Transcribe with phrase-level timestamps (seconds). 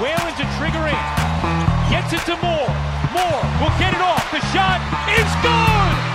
[0.00, 1.10] Whalen to trigger in.
[1.90, 2.72] Gets it to Moore.
[3.12, 4.24] Moore will get it off.
[4.32, 4.80] The shot
[5.12, 6.09] is good.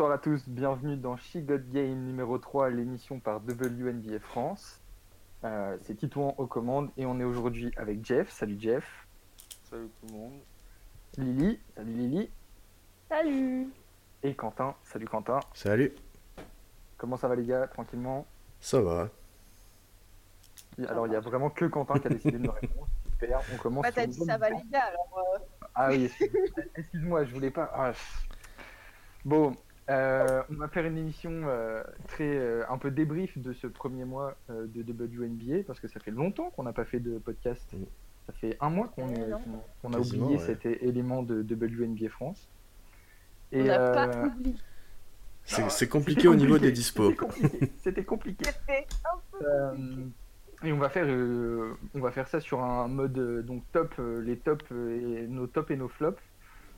[0.00, 4.80] Bonsoir à tous, bienvenue dans She Got Game numéro 3, l'émission par WNBA France.
[5.44, 8.30] Euh, c'est Titouan aux commandes et on est aujourd'hui avec Jeff.
[8.30, 9.06] Salut Jeff.
[9.64, 10.40] Salut tout le monde.
[11.18, 11.60] Lily.
[11.76, 12.30] Salut Lily.
[13.10, 13.68] Salut
[14.22, 14.74] Et Quentin.
[14.84, 15.40] Salut Quentin.
[15.52, 15.92] Salut,
[16.96, 17.66] Comment ça va les gars?
[17.66, 18.26] Tranquillement?
[18.58, 19.10] Ça va.
[20.88, 22.88] Alors il y a vraiment que Quentin qui a décidé de me répondre.
[23.20, 23.82] Super, on commence.
[23.82, 25.38] Bah t'as dit ça va les gars, alors euh,
[25.74, 26.32] Ah oui, excuse-
[26.74, 27.70] excuse-moi, je voulais pas.
[27.74, 27.92] Ah.
[29.26, 29.54] Bon,
[29.90, 34.04] euh, on va faire une émission euh, très euh, un peu débrief de ce premier
[34.04, 37.74] mois euh, de WNBA parce que ça fait longtemps qu'on n'a pas fait de podcast.
[38.26, 40.38] Ça fait un mois qu'on a oublié ouais.
[40.38, 42.48] cet élément de WNBA France.
[43.52, 44.54] on n'a euh, pas oublié.
[45.44, 47.12] C'est Ah, compliqué au niveau des dispos.
[47.78, 48.44] C'était compliqué.
[49.42, 49.72] Euh,
[50.62, 54.36] et on va faire, euh, on va faire ça sur un mode donc top, les
[54.36, 56.20] tops et nos tops et nos flops.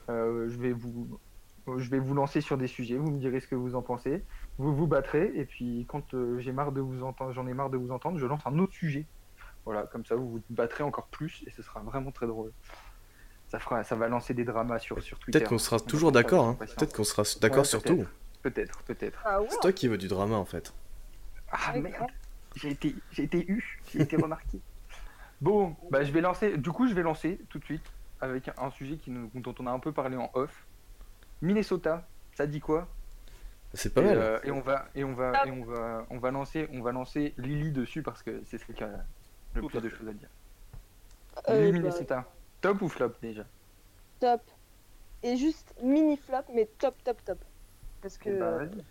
[0.09, 1.19] Euh, je vais vous,
[1.67, 2.97] je vais vous lancer sur des sujets.
[2.97, 4.23] Vous me direz ce que vous en pensez.
[4.59, 7.71] Vous vous battrez et puis quand euh, j'ai marre de vous entendre, j'en ai marre
[7.71, 9.07] de vous entendre, je lance un autre sujet.
[9.65, 12.53] Voilà, comme ça vous vous battrez encore plus et ce sera vraiment très drôle.
[13.49, 15.39] Ça fera, ça va lancer des dramas sur sur Twitter.
[15.39, 16.47] Peut-être qu'on sera toujours d'accord.
[16.47, 16.57] Hein.
[16.59, 18.05] Peut-être qu'on sera d'accord Ouais, sur peut-être.
[18.05, 18.09] tout.
[18.43, 19.23] Peut-être, peut-être.
[19.25, 20.75] Ah ouais C'est toi qui veux du drama en fait.
[21.53, 22.11] Ah Ouais, merde,
[22.57, 24.59] j'ai été, j'ai été eu, j'ai été remarqué.
[25.41, 26.57] Bon, bah je vais lancer.
[26.57, 27.83] Du coup, je vais lancer tout de suite
[28.21, 30.65] avec un sujet qui nous, dont on a un peu parlé en off.
[31.43, 32.89] Minnesota, ça dit quoi?
[33.75, 34.19] C'est pas et, mal.
[34.19, 36.93] euh, et on va et on va et on va on va lancer on va
[36.93, 39.07] lancer Lily dessus parce que c'est celle qui a
[39.55, 40.31] le Tout plus de choses à dire.
[41.49, 43.45] Euh, Lily bah, Minnesota, top ou flop déjà?
[44.21, 44.43] Top.
[45.23, 47.45] Et juste mini flop, mais top, top, top.
[48.01, 48.85] Parce que Eh bah, vas-y.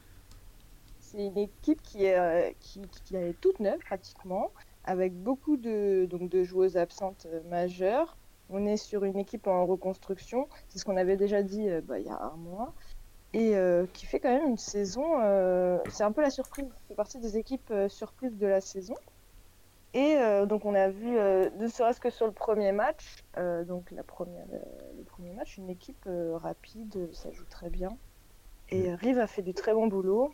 [0.99, 4.53] c'est une équipe qui est, euh, qui, qui est toute neuve pratiquement,
[4.83, 8.17] avec beaucoup de, donc, de joueuses absentes majeures.
[8.51, 11.99] On est sur une équipe en reconstruction, c'est ce qu'on avait déjà dit euh, bah,
[11.99, 12.73] il y a un mois,
[13.33, 16.95] et euh, qui fait quand même une saison, euh, c'est un peu la surprise, fait
[16.95, 18.95] partie des équipes surprises de la saison.
[19.93, 20.15] Et
[20.47, 23.25] donc on a vu, ne serait-ce que sur le premier match,
[23.67, 24.45] donc la première,
[24.97, 27.97] le premier match, une équipe rapide, ça joue très bien.
[28.69, 30.33] Et euh, Rive a fait du très bon boulot.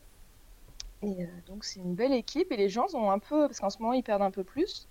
[1.02, 3.80] Et donc c'est une belle équipe et les gens sont un peu, parce qu'en ce
[3.80, 4.88] moment ils perdent un peu plus,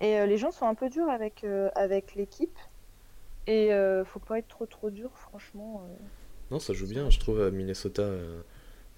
[0.00, 2.58] et euh, les gens sont un peu durs avec, euh, avec l'équipe.
[3.46, 5.82] Et euh, faut pas être trop trop dur, franchement.
[5.84, 6.04] euh.
[6.50, 8.08] Non, ça joue bien, je trouve, à Minnesota.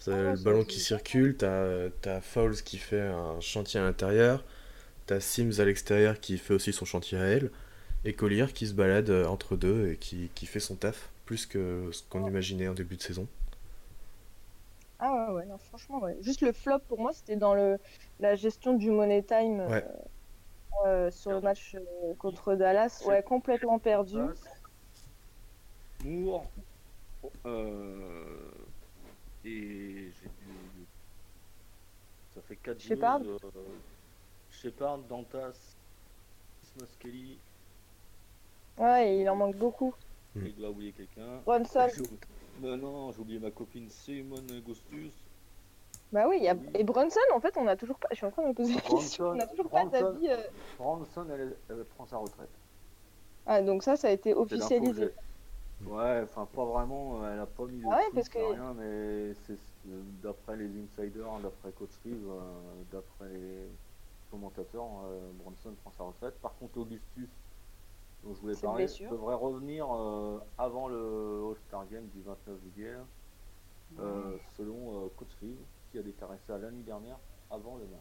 [0.07, 4.45] Ah le ballon qui circule, t'as as Fowles qui fait un chantier à l'intérieur,
[5.07, 7.51] t'as Sims à l'extérieur qui fait aussi son chantier à elle,
[8.05, 11.91] et Collier qui se balade entre deux et qui, qui fait son taf, plus que
[11.93, 13.27] ce qu'on imaginait en début de saison.
[15.01, 16.17] Ah ouais, ouais, non, franchement, ouais.
[16.21, 17.79] Juste le flop pour moi, c'était dans le,
[18.21, 19.85] la gestion du money time Ouais.
[20.87, 23.03] Euh, sur le match euh, contre Dallas.
[23.07, 24.17] Ouais, complètement perdu.
[26.05, 26.47] Moore.
[27.47, 28.51] Euh,
[29.45, 30.11] et.
[32.35, 33.21] Ça fait 4 Shepard.
[33.23, 33.39] Euh,
[34.51, 35.75] Shepard, Dantas,
[36.63, 37.39] Christmas Kelly.
[38.79, 39.93] Ouais, il en manque beaucoup.
[40.37, 41.41] Il doit oublier quelqu'un.
[41.99, 42.19] Oublié-
[42.61, 45.11] Non, non, j'ai oublié ma copine Simone Gostus.
[46.13, 46.57] Bah oui, y a...
[46.75, 48.09] Et Bronson, en fait, on a toujours pas.
[48.13, 49.25] Je suis en train de me poser la question.
[49.25, 50.05] Bronson, On a toujours pas Bronson.
[50.13, 50.29] d'avis.
[50.31, 50.37] euh.
[50.79, 52.49] Branson, elle, elle prend sa retraite.
[53.47, 55.11] Ah, donc ça, ça a été officialisé.
[55.87, 58.75] Ouais, enfin pas vraiment, euh, elle a pas mis de Ah ouais, parce que- rien,
[58.75, 59.53] mais c'est
[59.89, 63.69] euh, d'après les insiders, d'après Coach Reeve, euh, d'après les
[64.29, 66.35] commentateurs, euh, Bronson prend sa retraite.
[66.41, 67.29] Par contre, Augustus,
[68.25, 72.95] dont je voulais parler, devrait revenir euh, avant le All-Star Game du 29 juillet,
[74.01, 75.57] euh, selon euh, Coach Reeve,
[75.91, 77.19] qui a déclaré ça l'année dernière,
[77.51, 78.01] avant le match.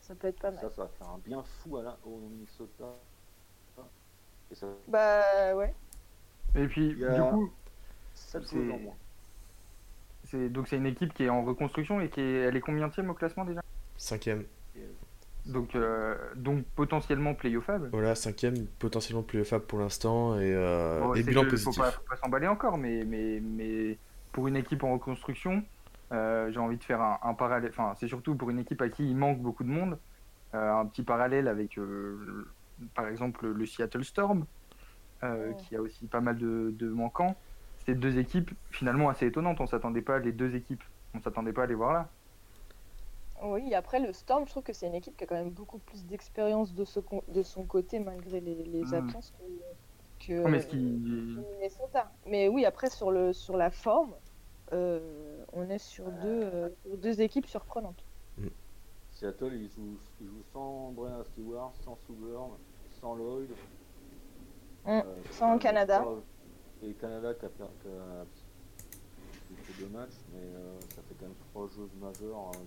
[0.00, 0.60] Ça peut être pas mal.
[0.60, 2.94] Ça, ça va faire un bien fou à la, au Minnesota.
[4.50, 5.74] Et ça, Bah ouais.
[6.54, 7.50] Et puis du coup,
[8.14, 8.42] 7
[10.24, 12.88] C'est- donc c'est une équipe qui est en reconstruction et qui est, elle est combien
[12.88, 13.60] au classement déjà?
[13.96, 14.44] Cinquième.
[15.46, 17.88] Donc euh, donc potentiellement playoffable.
[17.92, 21.76] Voilà, cinquième, potentiellement plus fable pour l'instant et, euh, Bon, et bilan que positif.
[21.76, 23.96] Faut pas, faut pas s'emballer encore, mais, mais, mais
[24.32, 25.62] pour une équipe en reconstruction,
[26.12, 27.70] euh, j'ai envie de faire un, un parallèle.
[27.70, 30.00] Enfin, c'est surtout pour une équipe à qui il manque beaucoup de monde.
[30.54, 32.54] euh, un petit parallèle avec, euh,
[32.94, 34.46] par exemple, le Seattle Storm,
[35.58, 37.40] qui a aussi pas mal de, de manquants.
[37.78, 39.60] c'est deux équipes finalement assez étonnantes.
[39.60, 40.84] On s'attendait pas les deux équipes,
[41.14, 42.14] on s'attendait pas à les voir là.
[43.42, 45.78] Oui, après le Storm, je trouve que c'est une équipe qui a quand même beaucoup
[45.78, 48.94] plus d'expérience de, ce con- de son côté malgré les, les Mm.
[48.94, 49.44] absences que,
[50.18, 50.78] que Non, mais qui...
[51.36, 52.16] Minnesota.
[52.26, 54.16] Mais oui, après sur, le, sur la forme,
[54.72, 58.02] on est sur deux, euh, deux équipes surprenantes.
[59.12, 62.52] Seattle, ils jouent, ils jouent sans Brian Stewart, sans Souburn,
[63.00, 63.50] sans Lloyd.
[64.86, 65.00] Mm.
[65.32, 66.04] Sans ça- Canada.
[66.82, 68.24] Et Canada qui a, per- qui a
[69.48, 72.52] qui fait deux matchs, mais euh, ça fait quand même trois joueuses majeures.
[72.54, 72.64] euh,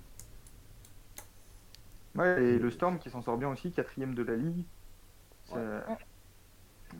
[2.19, 4.65] Ouais, et le Storm qui s'en sort bien aussi, quatrième de la ligue.
[5.45, 5.81] Ça, Ouais.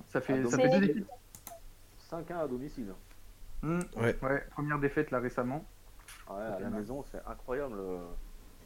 [0.08, 1.08] ça fait, Ah, ça fait C'est deux équipes.
[2.10, 2.94] 5-1 à domicile.
[3.64, 4.18] Hmm, Ouais.
[4.22, 5.64] ouais, première défaite là récemment.
[6.30, 6.80] Ouais, à la mal.
[6.82, 8.00] maison, c'est incroyable euh,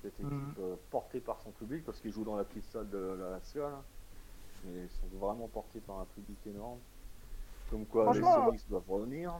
[0.01, 0.53] cette équipe Mhm.
[0.59, 3.63] euh, portée par son public parce qu'ils jouent dans la petite salle de la Lazio.
[4.65, 6.80] Mais ils sont vraiment portés par un public énorme.
[7.69, 9.33] Comme quoi, les Sonics doivent revenir.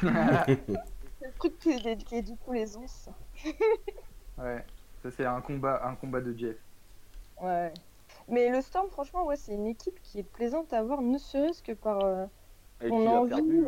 [0.00, 0.06] C'est
[1.22, 3.08] le truc qui est, qui est du coup les onces.
[4.38, 4.64] Ouais,
[5.02, 6.56] ça c'est un combat, un combat de Jeff.
[7.42, 7.74] Ouais.
[8.28, 11.60] Mais le Storm, franchement, ouais, c'est une équipe qui est plaisante à voir, ne serait-ce
[11.60, 12.26] que par euh,
[12.80, 13.30] Et qui a envie.
[13.30, 13.66] perdu,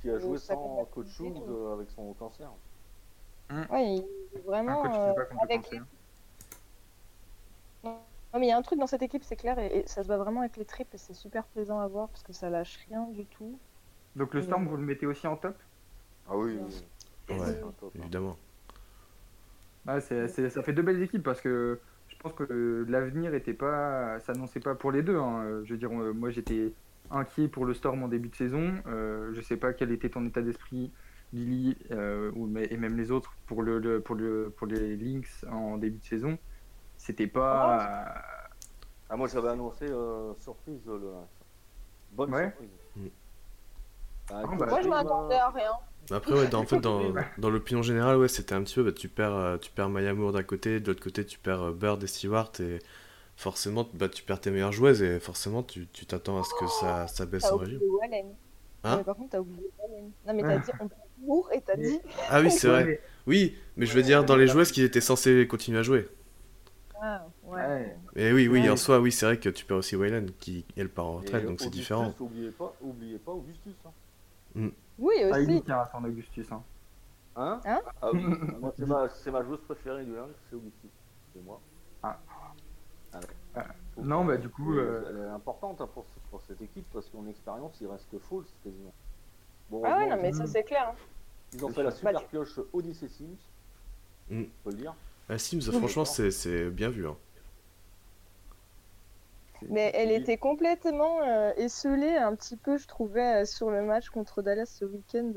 [0.00, 1.52] qui a joué sa sans coach compatibilité, Shoes tout.
[1.52, 2.50] euh, avec son cancer.
[3.50, 4.84] Il est vraiment.
[4.84, 5.86] Un coach euh, fait pas contre le avec cancer.
[7.82, 8.04] Non,
[8.34, 10.06] mais il y a un truc dans cette équipe, c'est clair, et, et ça se
[10.06, 12.76] voit vraiment avec les tripes, et c'est super plaisant à voir parce que ça lâche
[12.88, 13.58] rien du tout.
[14.16, 15.56] Donc le Storm, vous le mettez aussi en top?
[16.26, 16.58] Ah oui,
[17.30, 17.74] Ouais, hein.
[17.94, 18.36] évidemment.
[20.00, 24.20] C'est, c'est- ça fait deux belles équipes parce que je pense que l'avenir était pas,
[24.20, 25.16] s'annonçait pas pour les deux.
[25.16, 25.62] hein.
[25.64, 26.76] Je veux dire, euh, moi j'étais
[27.10, 28.74] inquiet pour le Storm en début de saison.
[28.86, 30.92] Euh, je sais pas quel était ton état d'esprit,
[31.32, 34.96] Lily, euh, ou, mais- et même les autres pour le, le- pour le pour les
[34.96, 36.38] Lynx en début de saison.
[36.96, 38.14] C'était pas.
[39.10, 41.00] Ah, moi j'avais annoncé euh, surprise le
[42.12, 42.44] Bonne Ouais.
[42.48, 42.68] surprise.
[42.96, 43.06] Mm.
[44.30, 45.70] Ah, Ah, bah, Moi, je m'attendais à rien.
[46.10, 48.92] Après, ouais, dans, en fait, dans, dans l'opinion générale, ouais, c'était un petit peu, bah,
[48.92, 51.72] tu perds, euh, tu perds Maya Moore d'un côté, de l'autre côté, tu perds euh,
[51.72, 52.78] Bird et Stewart, et
[53.38, 56.66] forcément, bah, tu perds tes meilleures joueuses, et forcément, tu tu t'attends à ce que
[56.66, 57.80] ça, ça baisse en régime.
[58.00, 58.26] Wallen.
[58.84, 60.10] Hein mais par contre, t'as oublié Wallen.
[60.26, 60.70] Non, mais t'as dit
[61.26, 62.00] on et t'as Mais- dit.
[62.30, 62.84] Ah oui, c'est vrai.
[62.84, 66.08] mais- Oui, mais je veux dire, dans les joueuses qui étaient censées continuer à jouer.
[67.00, 67.96] Ah, ouais.
[68.16, 68.70] Et oui, oui, Ouais.
[68.70, 71.20] en soi, oui, c'est vrai que tu perds aussi Wayland, qui, elle, part en et
[71.20, 72.12] retraite, donc c'est différent.
[72.18, 73.74] Oubliez pas, oubliez pas Augustus.
[74.56, 75.70] Hein, Oui, Ah, il aussi.
[75.70, 76.50] à son Augustus.
[76.50, 76.62] Hein.
[77.36, 77.80] hein, Hein?
[78.02, 78.24] Ah oui,
[78.60, 80.90] moi c'est ma, joueuse préférée du Lynx, c'est Augustus.
[81.32, 81.60] C'est moi.
[82.02, 82.18] Ah.
[83.12, 83.26] Ah ouais.
[83.54, 83.66] Ah,
[83.96, 86.86] non, que- bah, du coup, Elle, euh, elle est importante hein, pour, pour cette équipe
[86.92, 88.92] parce qu'en expérience, il reste que Falls quasiment.
[89.70, 90.88] Bon, Ah ouais, non, mais ça, c'est clair.
[90.90, 90.94] hein.
[91.54, 93.36] Ils ont fait la super Bah, pioche Odyssey Sims.
[94.30, 94.44] Mm.
[94.64, 94.94] Faut le dire.
[95.28, 97.06] Ah, Sims, Oui, franchement, c'est c'est bien vu.
[97.08, 97.16] hein.
[99.70, 104.08] Mais elle était complètement euh, esselée un petit peu, je trouvais, euh, sur le match
[104.08, 105.32] contre Dallas ce week-end.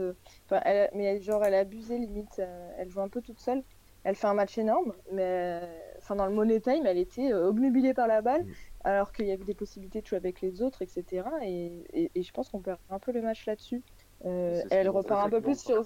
[0.45, 2.38] Enfin, elle, mais elle- genre, elle abusait limite.
[2.38, 3.63] euh, elle joue un peu toute seule.
[4.03, 5.62] Elle fait un match énorme, mais
[6.00, 8.51] enfin, dans le money time, elle était euh, obnubilée par la balle, Mm.
[8.83, 11.27] alors qu'il y avait des possibilités de jouer avec les autres, etc.
[11.44, 13.83] Et, et- et je pense qu'on perd un peu le match là-dessus.
[14.25, 15.86] Euh, elle repart un peu plus sur.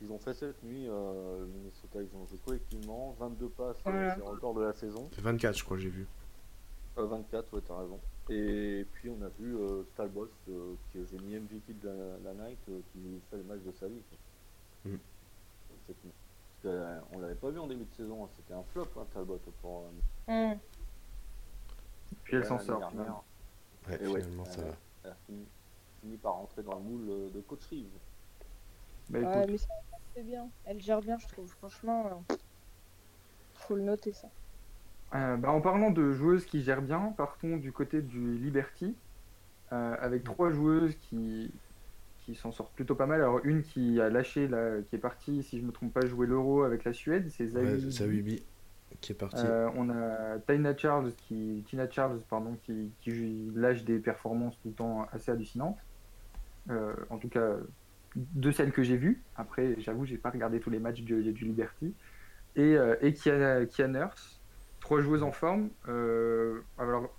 [0.00, 3.80] Ils ont fait cette nuit, euh, le Minnesota, ils ont joué collectivement, 22 passes, euh,
[3.84, 4.10] Voilà.
[4.14, 5.08] c'est le record de la saison.
[5.18, 6.06] 24, je crois, j'ai vu.
[6.98, 7.98] Euh, 24, ouais, t'as raison.
[8.28, 12.44] Et puis on a vu euh, Talbot, euh, que j'ai mis MVP de la, la
[12.48, 12.98] night, euh, qui
[13.30, 14.02] fait le match de sa vie.
[14.84, 14.92] quoi.
[14.92, 14.98] Mm.
[15.86, 15.96] Cette.
[16.02, 18.88] Parce que, euh, on l'avait pas vu en début de saison, hein, c'était un flop,
[18.96, 19.38] hein, Talbot.
[19.60, 19.84] Pour,
[20.28, 20.58] euh, Hmm.
[22.24, 22.78] Puis elle s'en sort.
[22.78, 22.90] dernière.
[22.90, 23.24] finalement.
[23.88, 24.76] Ouais, Et ouais, finalement, ça euh, va.
[25.04, 25.44] elle a fini,
[26.00, 27.84] fini par rentrer dans le moule euh, de coach Reeves.
[29.10, 29.68] Bah, Ouais, mais ça
[30.14, 30.48] fait bien.
[30.64, 31.48] Elle gère bien, je trouve.
[31.58, 32.36] Franchement, euh,
[33.54, 34.28] faut le noter ça.
[35.14, 38.96] Euh, bah, en parlant de joueuses qui gèrent bien, partons du côté du Liberty,
[39.72, 41.52] euh, avec trois joueuses qui,
[42.24, 43.20] qui s'en sortent plutôt pas mal.
[43.20, 46.26] Alors une qui a lâché, là, qui est partie, si je me trompe pas, jouer
[46.26, 47.92] l'Euro avec la Suède, c'est Ouais, Zawi.
[47.92, 48.42] Zawibi
[49.00, 49.44] qui est parti.
[49.44, 54.68] Euh, on a Tina Charles qui, Tina Charles, pardon, qui, qui lâche des performances tout
[54.68, 55.78] le temps assez hallucinantes.
[56.70, 57.56] Euh, en tout cas,
[58.16, 59.22] de celles que j'ai vues.
[59.36, 61.92] Après, j'avoue, j'ai pas regardé tous les matchs du, du Liberty.
[62.56, 64.40] Et, euh, et Kia, Kia Nurse,
[64.80, 65.70] trois joueuses en forme.
[65.88, 67.12] Euh, alors,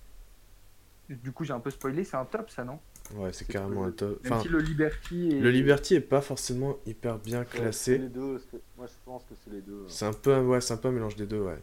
[1.09, 2.79] du coup, j'ai un peu spoilé, c'est un top, ça, non?
[3.13, 4.23] Ouais, c'est carrément le- un top.
[4.23, 5.39] Même Enfin, si le Liberty est...
[5.39, 7.99] le Liberty est pas forcément hyper bien classé.
[7.99, 9.81] les deux, c'est- moi je pense que c'est les deux.
[9.83, 9.87] hein.
[9.89, 11.51] C'est un peu, ouais, c'est un peu un mélange des deux, ouais.
[11.53, 11.59] Ouais,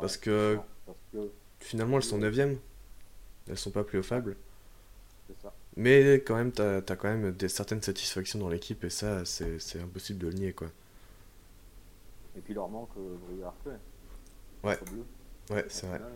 [0.00, 2.56] parce que- non, Parce que Finalement, elles sont 9ème.
[3.48, 4.36] Elles sont pas playoffables.
[5.28, 5.52] c'est ça.
[5.76, 9.58] Mais quand même, t'as as quand même des certaines satisfactions dans l'équipe et ça, c'est
[9.60, 10.68] c'est impossible de le nier, quoi.
[12.36, 13.76] Et puis leur manque euh, Hartley.
[14.62, 14.78] Ouais.
[15.50, 15.98] Ouais, c'est vrai.
[15.98, 16.12] National,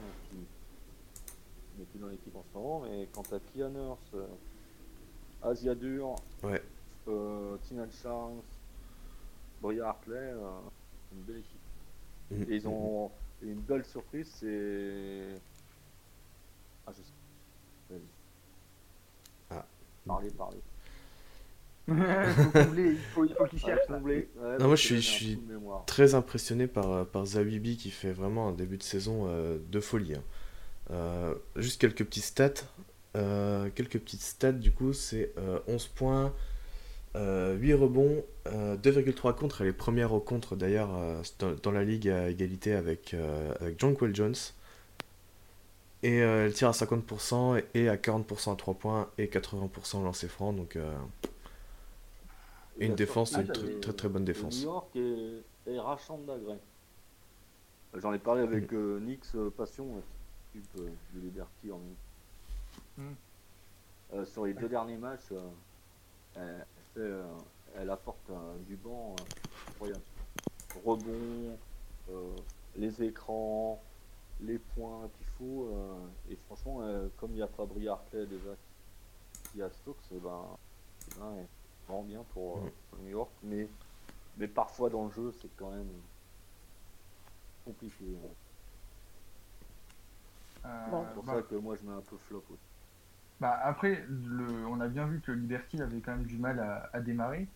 [1.78, 4.26] N'est plus dans l'équipe en ce moment, mais quant à Kia Nurse, euh,
[5.42, 6.62] Asia Dur, Ouais.
[7.08, 8.44] euh, Tina Chance,
[9.60, 10.50] Bria Hartley, euh,
[11.12, 11.60] une belle équipe.
[12.30, 12.52] Mhm.
[12.52, 13.10] Et ils ont
[13.42, 15.40] et une belle surprise, c'est.
[16.86, 17.12] Ah, je sais.
[17.90, 18.00] Vas-y.
[19.50, 19.66] Ah.
[20.06, 20.58] Parlez, parlez.
[21.88, 23.88] il faut combler, il faut, il faut qu'il cherche.
[23.90, 24.26] Ouais,
[24.60, 25.38] moi, je suis- je.
[25.86, 29.80] Très impressionné par, euh, par Zawibi qui fait vraiment un début de saison euh, de
[29.80, 30.14] folie.
[30.14, 30.22] hein.
[30.90, 32.64] Euh, juste quelques petits stats.
[33.16, 36.32] Euh, quelques petites stats du coup, c'est euh, 11 points,
[37.16, 39.60] euh, 8 rebonds, euh, 2,3 contre.
[39.62, 40.90] Elle est première au contre d'ailleurs
[41.62, 43.14] dans, la ligue à égalité avec,
[43.60, 44.34] avec Jonquil Jones.
[46.02, 50.00] Et euh, elle tire à 50% et, et à 40% à 3 points et 80%
[50.00, 50.52] au lancer franc.
[50.52, 50.92] Donc euh,
[52.80, 54.58] Et une défense, surprise, une tr- très, très bonne défense.
[54.58, 56.58] New York et, et Rachanda Gray.
[57.94, 58.76] J'en ai parlé avec Mm.
[58.76, 59.86] euh, Nix Passion,
[60.54, 61.80] s'occupe euh, de Liberty en
[62.96, 63.12] Mm.
[64.12, 65.50] Euh, sur les deux derniers matchs, euh,
[66.36, 68.30] elle, fait, elle apporte
[68.68, 69.16] du banc
[69.70, 70.02] incroyable.
[70.84, 71.56] Rebond,
[72.76, 73.82] les écrans,
[74.40, 75.70] les points qu'il faut.
[76.30, 76.82] et franchement,
[77.16, 78.50] comme il n'y a pas Brie Hartley déjà
[79.50, 80.42] qui a Stokes, ben,
[81.18, 81.46] ben, elle
[81.88, 82.70] rend bien pour, Mm.
[82.90, 83.30] pour New York.
[83.42, 83.68] Mais,
[84.36, 85.90] mais parfois dans le jeu, c'est quand même
[87.64, 88.04] compliqué.
[88.24, 88.28] hein.
[90.66, 91.04] Euh, Bon.
[91.08, 92.58] C'est pour bah, ça que moi je mets un peu flop aussi.
[93.40, 96.88] bah, après, le, on a bien vu que Liberty avait quand même du mal à,
[96.92, 97.46] à démarrer.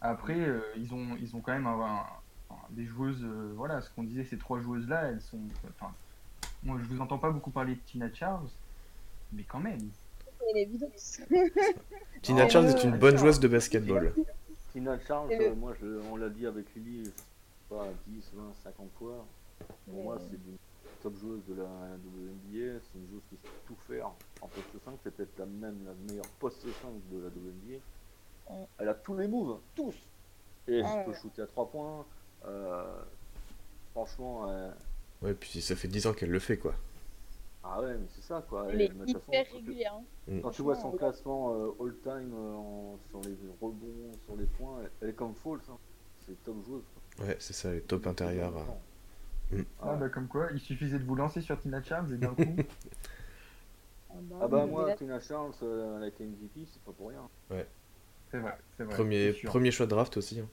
[0.00, 3.22] Après, euh, ils, ont, ils ont quand même un- un- un- des joueuses.
[3.24, 5.38] euh, voilà, ce qu'on disait, ces trois joueuses-là, elles sont.
[5.80, 5.92] Enfin,
[6.64, 8.48] moi, je vous entends pas beaucoup parler de Tina Charles,
[9.32, 9.78] mais quand même.
[12.22, 14.12] Tina Charles est une bonne joueuse de basketball.
[14.72, 17.14] Tina Charles, euh, moi je, on l'a dit avec Lily, je sais
[17.68, 19.24] pas, 10, 20, 50 fois.
[19.86, 20.56] Pour moi, c'est une
[21.02, 22.80] top joueuse de la WNBA.
[22.80, 24.06] C'est une joueuse qui sait tout faire
[24.40, 24.94] en poste 5.
[25.02, 27.78] C'est peut-être la même la meilleure poste 5 de la WNBA.
[28.50, 28.66] Ouais.
[28.78, 29.94] Elle a tous les moves, tous.
[30.68, 32.06] Et elle peut shooter à 3 points.
[32.44, 33.02] Euh,
[33.92, 34.70] franchement, euh,
[35.22, 36.74] Ouais, puis ça fait 10 ans qu'elle le fait, quoi.
[37.62, 38.66] ah ouais, mais c'est ça quoi.
[38.70, 39.94] Elle est façon, hyper quand tu- régulière.
[40.28, 40.40] hein.
[40.42, 44.78] Quand tu vois son classement euh, all-time euh, en- sur les rebonds, sur les points,
[44.82, 45.60] elle, elle est comme Falls.
[45.70, 45.76] hein.
[46.26, 46.82] C'est top joueuse.
[47.16, 47.26] quoi.
[47.26, 48.56] Ouais, c'est ça, les top intérieurs.
[48.56, 48.64] euh.
[49.52, 49.62] Mm.
[49.82, 52.42] Ah, bah, comme quoi, il suffisait de vous lancer sur Tina Charles et d'un coup.
[54.14, 57.08] Ah bah, Ah bah moi, Tina Charles, euh, elle a été MVP, c'est pas pour
[57.08, 57.26] rien.
[58.30, 58.94] c'est vrai, c'est vrai.
[58.94, 60.48] Premier, premier choix de draft aussi, hein,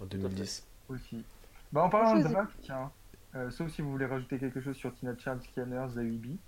[0.00, 0.64] en 2010.
[0.88, 1.24] Aussi.
[1.72, 2.92] Bah, en parlant de draft, tiens,
[3.34, 6.38] euh, sauf si vous voulez rajouter quelque chose sur Tina Charles, Kianers, Zawibi.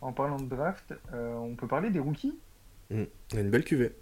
[0.00, 2.36] En parlant de draft, euh, on peut parler des rookies?
[2.90, 3.94] Il y a une belle cuvée.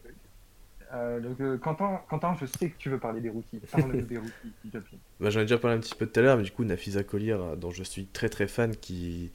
[0.93, 3.61] Euh, donc, euh, Quentin, Quentin, je sais que tu veux parler des rookies.
[3.71, 4.99] Parle des rookies, s'il te plaît.
[5.21, 7.03] Bah, J'en ai déjà parlé un petit peu tout à l'heure, mais du coup, Nafisa
[7.03, 9.31] Collier, euh, dont je suis très très fan, qui,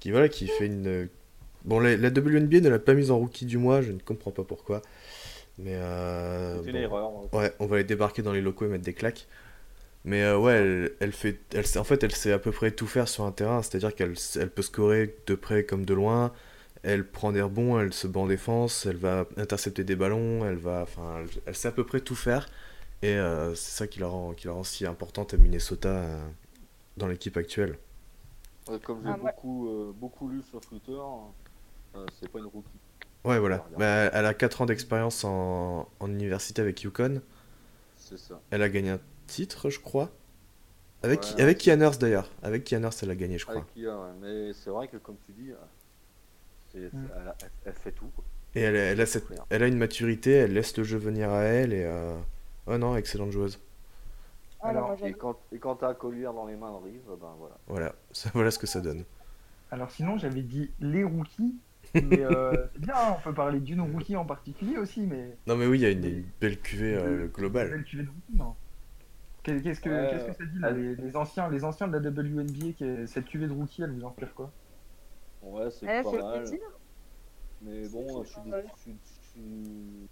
[0.00, 1.08] qui, voilà, qui fait une.
[1.64, 4.32] Bon, la, la WNBA ne l'a pas mise en rookie du mois, je ne comprends
[4.32, 4.82] pas pourquoi.
[5.58, 5.74] Mais.
[5.76, 6.82] euh, C'est une bon.
[6.82, 7.34] erreur.
[7.34, 9.28] Ouais, on va les débarquer dans les locaux et mettre des claques.
[10.04, 12.70] Mais euh, ouais, elle, elle fait, elle, sait- en fait, elle sait à peu près
[12.70, 13.62] tout faire sur un terrain.
[13.62, 16.32] C'est-à-dire qu'elle elle peut scorer de près comme de loin.
[16.82, 20.56] Elle prend des rebonds, elle se bat en défense, elle va intercepter des ballons, elle
[20.56, 22.48] va, enfin, elle, elle sait à peu près tout faire.
[23.02, 26.28] Et euh, c'est ça qui la rend, qui la rend si importante à Minnesota euh,
[26.96, 27.78] dans l'équipe actuelle.
[28.84, 32.68] Comme j'ai Ah, beaucoup, euh, beaucoup lu sur Twitter, euh, c'est pas une rookie.
[33.24, 33.66] Ouais, voilà.
[33.76, 37.20] Bah, elle a 4 ans d'expérience en, en université avec Yukon.
[37.96, 38.40] C'est ça.
[38.50, 40.10] Elle a gagné un titre, je crois.
[41.02, 41.42] Avec, Ouais.
[41.42, 42.30] avec Kian Nurse, d'ailleurs.
[42.42, 43.56] Avec Kian Nurse, elle a gagné, je crois.
[43.62, 44.10] Avec Kia, ouais.
[44.20, 45.52] Mais c'est vrai que comme tu dis.
[46.78, 46.90] Elle,
[47.28, 48.10] a- elle- elle fait tout.
[48.14, 48.24] quoi.
[48.54, 51.42] Et elle, elle a cette, elle a une maturité, elle laisse le jeu venir à
[51.42, 52.16] elle et euh...
[52.66, 53.60] oh non, excellente joueuse.
[54.60, 57.32] Ah, Alors, Et quand, et quand t'as un collier dans les mains de Reeves, ben
[57.38, 57.56] voilà.
[57.68, 59.04] Voilà, ça, voilà ce que ça donne.
[59.70, 61.56] Alors, sinon, j'avais dit les rookies.
[61.94, 65.36] Mais euh, c'est bien, on peut parler d'une rookie en particulier aussi, mais.
[65.46, 67.70] Non mais oui, il y a une, une belle cuvée euh, globale.
[67.70, 68.54] Belle cuvée de rookies, non
[69.42, 72.10] Qu'est- Qu'est-ce que, qu'est-ce que ça dit là, les, les anciens, les anciens de la
[72.10, 74.52] WNBA, cette cuvée de rookie, elle vous inspire quoi?
[75.42, 76.38] Ouais, c'est pas mal.
[76.40, 76.60] plaisir.
[77.62, 80.08] Mais bon, je suis, je suis, je suis-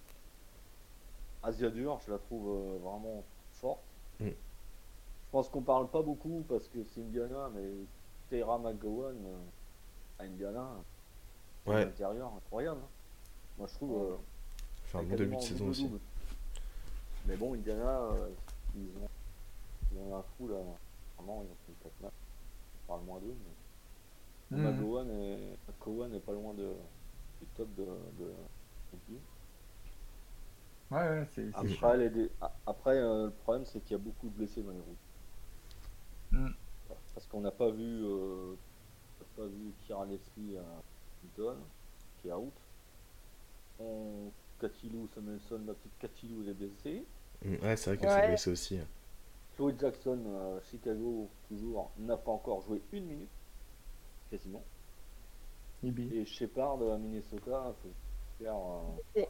[1.42, 3.22] Asia Dur, je la trouve euh, vraiment
[3.54, 3.80] forte.
[4.20, 4.28] Mm.
[4.28, 7.70] Je pense qu'on parle pas beaucoup parce que c'est Indiana, mais
[8.30, 9.38] Tara McGowan euh,
[10.18, 10.68] à Indiana,
[11.66, 11.76] Ouais.
[11.84, 12.80] un intérieur incroyable.
[12.82, 12.88] hein.
[13.58, 14.02] Moi je trouve.
[14.12, 14.16] euh,
[14.86, 15.90] Enfin, un bon début de saison aussi.
[17.26, 18.28] Mais bon, Indiana, euh,
[18.74, 19.08] ils, ont,
[19.92, 20.56] ils ont un trou là.
[21.18, 22.12] Vraiment, ils ont fait 4 matchs.
[22.84, 23.34] On parle moins d'eux.
[23.44, 23.54] Mais...
[24.50, 24.62] Mhm.
[24.62, 25.58] McGowan est...
[25.68, 26.68] McGowan est pas loin de...
[27.40, 27.84] du top de.
[27.84, 28.32] de...
[30.90, 31.48] Ouais, ouais, c'est.
[31.54, 32.30] Après, les dé-
[32.66, 34.96] Après euh, le problème, c'est qu'il y a beaucoup de blessés dans les routes.
[36.32, 36.48] Mm.
[37.14, 38.54] Parce qu'on n'a pas vu, euh,
[39.36, 40.64] pas vu Kira Leslie à
[41.22, 41.58] Newton,
[42.22, 42.52] qui est out.
[43.80, 47.04] On, Katilou, Samuelson, ma petite Katilou, elle est blessée.
[47.44, 48.20] Mm, Ouais, c'est vrai qu'elle Ouais.
[48.22, 48.78] s'est blessée aussi.
[49.56, 53.28] Chloé Jackson, euh, Chicago, toujours, n'a pas encore joué une minute,
[54.30, 54.64] quasiment.
[55.82, 56.16] Ibi.
[56.16, 57.88] Et Shepard à Minnesota, faut
[58.38, 58.80] faire euh,
[59.14, 59.28] Et-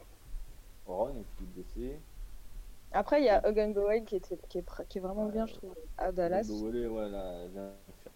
[0.87, 1.99] run et puis blessé.
[2.91, 5.45] Après, il y a Hogan Bowen qui, était, qui, est, pr- qui est vraiment bien,
[5.45, 6.49] je trouve, à Dallas.
[6.49, 8.11] Ouais, faire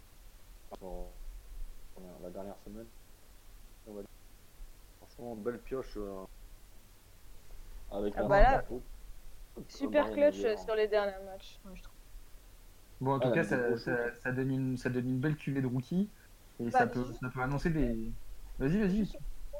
[0.79, 1.05] son-
[2.23, 2.87] la dernière semaine.
[4.99, 6.23] Franchement, belle pioche euh,
[7.91, 8.63] avec Ah la bah là.
[9.67, 11.95] Super clutch euh, sur les derniers matchs, je trouve.
[12.99, 13.77] Bon, en tout Ah, cas, ça,
[14.15, 16.09] ça donne une, ça donne une belle cuvée de rookie.
[16.59, 18.11] Et Bah, ça, peut, juste- ça peut annoncer des.
[18.59, 19.07] Vas-y, vas-y.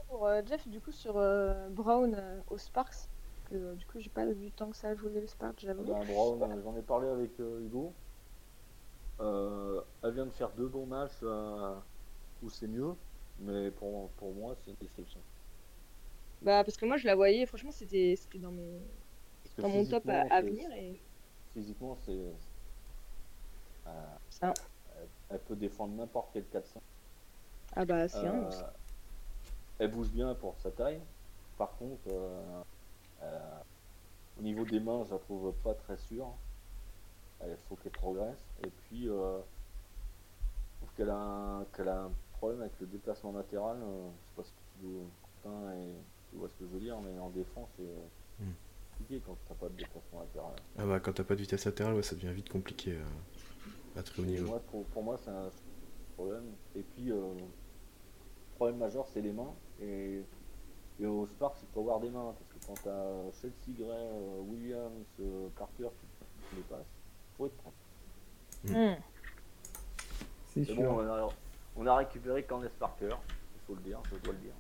[0.08, 3.10] Pour euh, Jeff, du coup, sur euh, Brown euh, aux Sparks,
[3.50, 5.84] que euh, du coup, j'ai pas vu tant que ça jouer les Sparks, j'avoue.
[5.84, 7.94] Ben, Brown, j'en ai parlé avec euh, Hugo.
[9.20, 11.76] Euh, elle vient de faire deux bons matchs euh,
[12.44, 12.94] où c'est mieux,
[13.40, 15.20] mais pour, pour moi, c'est une déception.
[16.42, 18.82] Bah, parce que moi, je la voyais, franchement, c'était dans, mes...
[19.58, 20.70] Dans mon top à, venir.
[20.74, 21.00] Et...
[21.54, 22.12] Physiquement, c'est.
[22.12, 23.92] euh,
[24.30, 24.54] Ça.
[25.34, 26.80] Elle, peut défendre n'importe quel 400.
[27.76, 28.36] Ah bah, c'est un.
[28.36, 28.64] Euh,
[29.80, 31.02] elle bouge bien pour sa taille.
[31.58, 32.62] Par contre, euh,
[33.22, 33.60] euh,
[34.38, 36.34] au niveau des mains, je la trouve pas très sûre.
[37.46, 38.46] Il faut qu'elle progresse.
[38.64, 43.32] Et puis, euh, je trouve qu'elle a, un, qu'elle a un problème avec le déplacement
[43.34, 43.80] latéral.
[43.82, 45.02] Je sais pas si tu veux,
[45.44, 45.96] Quentin, et
[46.30, 47.84] tu vois ce que je veux dire, mais en défense, c'est
[48.40, 48.54] Hmm.
[48.98, 50.56] compliqué quand t'as pas de déplacement latéral.
[50.78, 53.06] Ah bah, quand t'as pas de vitesse latérale, ouais, ça devient vite compliqué euh,
[53.96, 54.48] à très haut Et niveau.
[54.48, 55.50] moi, pour, pour moi, c'est un
[56.16, 56.46] problème.
[56.76, 59.54] Et puis, euh, le problème majeur, c'est les mains.
[59.82, 60.22] Et,
[61.00, 62.34] et au Sparks, il faut avoir des mains.
[62.38, 66.08] Parce que quand tu as Chelsea Gray, euh, Williams, euh, Parker qui
[66.50, 66.86] te les passent,
[67.38, 67.72] faut être prêt.
[68.66, 68.96] Hmm.
[70.54, 70.76] C'est Mais sûr.
[70.76, 71.30] bon, on a,
[71.76, 73.10] on a récupéré Candace Parker,
[73.56, 74.54] il faut le dire, je dois le dire.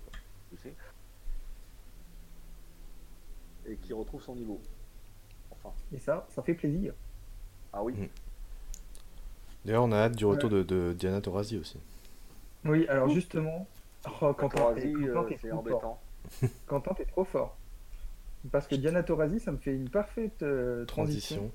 [0.49, 0.73] Tu sais.
[3.65, 4.59] Et qui retrouve son niveau.
[5.51, 6.93] Enfin, Et ça, ça fait plaisir.
[7.71, 7.93] ah oui.
[7.93, 8.07] Mm.
[9.65, 11.77] D'ailleurs, on a hâte du retour de, de Diana Taurasi aussi.
[12.65, 13.67] Oui, alors justement.
[14.21, 15.81] Oh, Quentin, t'es- euh, t'es c'est trop fort.
[15.81, 16.03] embêtant.
[16.65, 17.61] Quentin, t'es trop fort.
[18.51, 21.51] Parce que Diana Taurasi, ça me fait une parfaite euh, transition, Transition.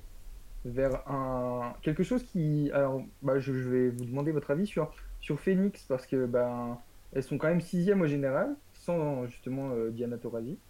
[0.64, 2.70] vers un quelque chose qui.
[2.72, 6.82] Alors, bah, je, je vais vous demander votre avis sur, sur Phoenix, parce que ben,
[7.12, 10.60] elles sont quand même sixième au général, sans justement euh, Diana Taurasi.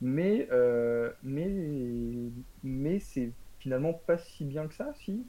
[0.00, 5.26] Mais, euh, mais, mais c'est finalement pas si bien que ça, si?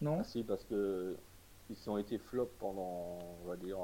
[0.00, 1.16] Non Ah si, parce que
[1.70, 3.76] ils ont été flop pendant, on va dire,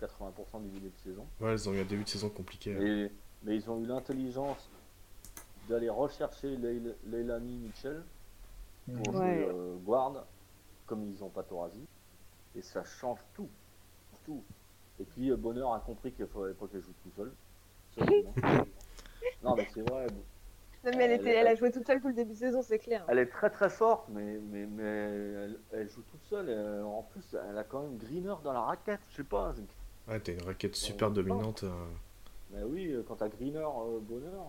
[0.00, 1.26] 80% du début de saison.
[1.40, 2.74] Ouais, elles ont eu un début de saison compliqué.
[2.76, 2.80] hein.
[2.80, 3.10] Et-
[3.44, 4.68] mais ils ont eu l'intelligence
[5.68, 8.04] d'aller rechercher Leil- Leilani Mitchell
[8.86, 9.44] pour Ouais.
[9.44, 10.24] jouer euh, guard,
[10.86, 11.84] comme ils n'ont pas Torasi.
[12.56, 13.48] Et ça change tout.
[14.24, 14.42] tout.
[15.00, 17.32] Et puis euh, Bonheur a compris qu'il fallait pas qu'elle joue tout seul.
[17.96, 18.34] Seulement.
[19.42, 20.06] non mais c'est vrai,
[20.84, 22.78] Non, mais elle, était, elle a joué toute seule tout le début de saison, c'est
[22.78, 23.04] clair.
[23.08, 26.50] Elle est très très forte, mais, mais, mais elle, elle joue toute seule.
[26.50, 29.00] et en plus, elle a quand même Greener dans la raquette.
[29.10, 29.54] Je sais pas.
[30.08, 31.62] Ouais, t'as une raquette super dominante.
[31.62, 31.70] euh,
[32.50, 34.44] Mais oui, euh, quand t'as Greener, euh, Bonheur.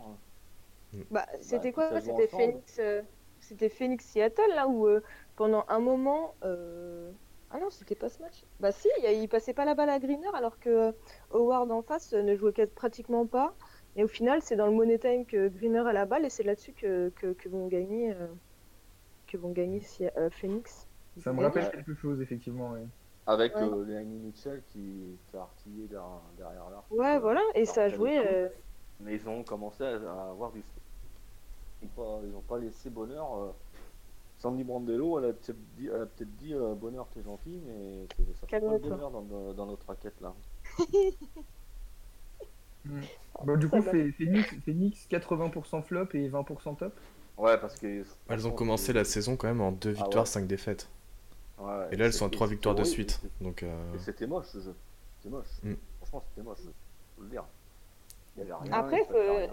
[1.11, 2.27] Bah, c'était puis ça quoi C'était.
[2.27, 3.01] Phoenix, euh,
[3.39, 5.01] c'était Phoenix Seattle là où euh,
[5.35, 6.33] pendant un moment.
[6.43, 7.11] euh,
[7.51, 8.43] Ah non, c'était pas ce match.
[8.59, 10.91] Bah si, il, passait pas la balle à Greener alors que euh,
[11.31, 13.53] Howard en face euh, ne jouait pratiquement pas.
[13.95, 16.43] Et au final, c'est dans le Money Time que Greener a la balle et c'est
[16.43, 18.27] là-dessus que, que, que vont gagner euh,
[19.27, 20.87] que vont gagner Si- euh, Phoenix.
[21.19, 22.71] Ça me Et- rappelle quelque chose, effectivement.
[22.71, 22.85] ouais.
[23.27, 23.61] Avec Ouais.
[23.61, 26.85] euh, Mitchell qui, a artillé derrière, derrière l'arc.
[26.91, 27.41] Ouais, Euh, voilà.
[27.55, 28.15] Et ça a joué.
[28.15, 28.49] est euh,
[28.99, 30.61] Mais ils ont commencé à, à avoir du.
[31.81, 33.33] Ils n'ont pas, ils ont pas laissé Bonheur.
[33.35, 33.51] euh,
[34.39, 38.07] Sandy Brandello, elle a peut-être dit, elle a peut-être dit euh, Bonheur, t'es gentil, mais
[38.17, 38.89] c'est- ça fait pas le Calme-toi.
[38.89, 40.33] bonheur dans notre raquette là.
[43.43, 46.93] Bon, du coup, Phoenix, Phoenix 80% flop et 20% top.
[47.37, 48.03] Ouais, parce que.
[48.29, 50.29] Elles ont commencé la saison quand même en deux Ah victoires, ouais.
[50.29, 50.89] 5 défaites.
[51.59, 53.11] Ouais, Et là, elles sont à c'était- 3 victoires de suite.
[53.21, 54.75] c'était- Donc, euh, Et c'était moche ce jeu.
[55.17, 55.47] C'était moche.
[55.63, 55.73] Mm.
[55.99, 56.57] Franchement, c'était moche.
[57.15, 57.43] Faut le dire.
[58.35, 58.71] Il y avait rien.
[58.73, 59.49] Après, rien.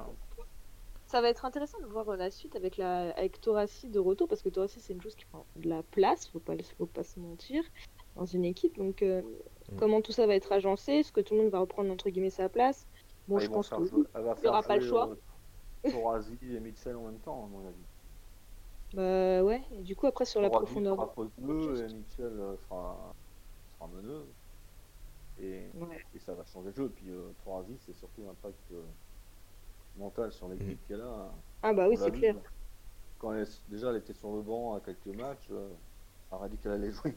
[1.07, 4.29] Ça va être intéressant de voir euh, la suite avec la avec Torassi de retour
[4.29, 7.03] parce que Torassi c'est une chose qui prend de la place, faut pas faut pas
[7.03, 7.65] se mentir
[8.15, 8.77] dans une équipe.
[8.79, 9.21] Donc euh,
[9.73, 9.77] Mm.
[9.77, 12.31] comment tout ça va être agencé, est-ce que tout le monde va reprendre entre guillemets
[12.31, 12.87] sa place?
[13.31, 13.89] Bon, Ah, je pense que faire oui.
[13.89, 15.09] jouer- elle va Il y aura faire pas le choix.
[15.87, 17.85] euh, Torazi et Mitchell en même temps, à mon avis.
[18.93, 19.63] Bah ouais.
[19.73, 20.97] Et du coup après sur la profondeur.
[20.97, 23.15] fera poste bleu et Mitchell euh, sera,
[23.79, 24.27] sera meneuse.
[25.41, 26.05] Et, Ouais.
[26.15, 26.85] et ça va changer le jeu.
[26.87, 28.83] Et puis euh, Torazi, c'est surtout l'impact euh,
[29.97, 31.31] mental sur l'équipe qu'elle a.
[31.63, 32.35] Ah bah oui c'est clair.
[33.21, 35.69] Quand elle, déjà elle était sur le banc à quelques matchs, euh,
[36.33, 37.15] elle a dit qu'elle allait jouer.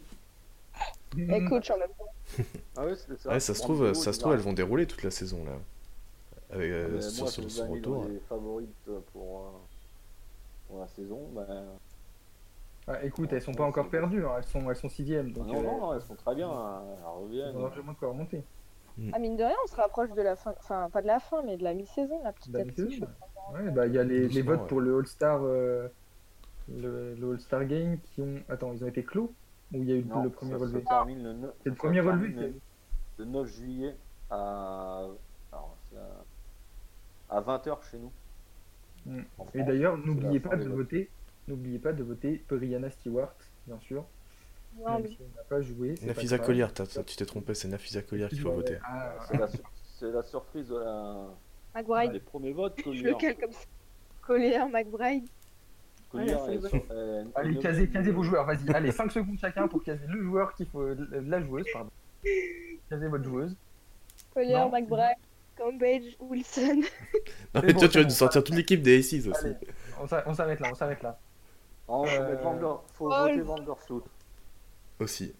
[1.17, 2.45] Elle coach en même temps.
[2.77, 3.29] Ah ouais, ça.
[3.29, 5.57] ouais, ça se trouve, ça se trouve, elles vont dérouler toute la saison là.
[6.53, 8.05] Avec, euh, sur, moi, sur son dans retour.
[8.05, 9.51] les favorites pour, euh,
[10.67, 11.29] pour la saison.
[11.33, 11.47] Bah,
[12.87, 15.59] Ah, écoute, elles sont pas encore perdues, hein, elles sont, elles sont sixièmes, donc non,
[15.59, 16.49] euh, non, non, elles sont très bien.
[16.49, 17.57] hein, Elles reviennent.
[17.61, 18.43] largement de quoi remonter.
[19.11, 21.41] Ah, mine de rien, on se rapproche de la fin, enfin, pas de la fin,
[21.43, 22.83] mais de la mi-saison, là, petit De la à petit.
[22.85, 23.07] mi-saison,
[23.53, 24.67] Ouais, bah il y a les, les votes ouais.
[24.67, 25.87] pour le All-Star euh,
[26.69, 28.41] le, le All-Star Game qui ont.
[28.49, 29.33] Attends, ils ont été clos
[29.73, 30.81] Ou il y a eu Non, le premier ça relevé?
[30.81, 32.53] se termine le, C'est le premier relevé le,
[33.17, 33.95] le 9 juillet
[34.29, 35.03] à,
[35.51, 36.22] alors, c'est à,
[37.33, 38.11] à 20h chez nous.
[39.05, 39.21] Mm.
[39.53, 41.09] Et d'ailleurs, n'oubliez pas de voter.
[41.47, 43.33] N'oubliez pas de voter Brianna Stewart,
[43.67, 44.05] bien sûr.
[44.77, 45.95] Même si n'a pas joué.
[45.97, 46.39] c'est pas Nafisa.
[46.39, 46.67] Collier,
[47.05, 48.77] tu t'es trompé, c'est Nafisa Collier qu'il faut Ouais, voter.
[48.85, 51.27] ah, C'est la, sur- c'est la surprise de la,
[51.75, 52.73] McBride, des premiers votes.
[52.77, 53.01] je Collier.
[53.03, 53.65] le cale comme ça.
[54.21, 55.25] Collier, McBride.
[56.09, 56.81] Collier, Ouais, sur-
[57.35, 58.69] Allez, casez, casez vos joueurs, vas-y.
[58.73, 60.87] Allez, 5 secondes chacun pour caser le joueur qu'il faut.
[61.11, 61.91] La joueuse, pardon.
[62.89, 63.55] Casez votre joueuse.
[64.33, 64.71] Collier, Non.
[64.71, 65.17] McBride,
[65.57, 66.81] Cambridge, Wilson.
[67.53, 69.45] Non, mais bon, toi, tu vas nous sortir toute l'équipe des Aces aussi.
[69.45, 69.55] Allez,
[70.01, 71.19] on s'a- on s'arrête là, on s'arrête là.
[71.87, 72.09] Oh, faut
[73.11, 74.03] Euh, Oh, voter Vandersloot.
[74.99, 75.33] Aussi.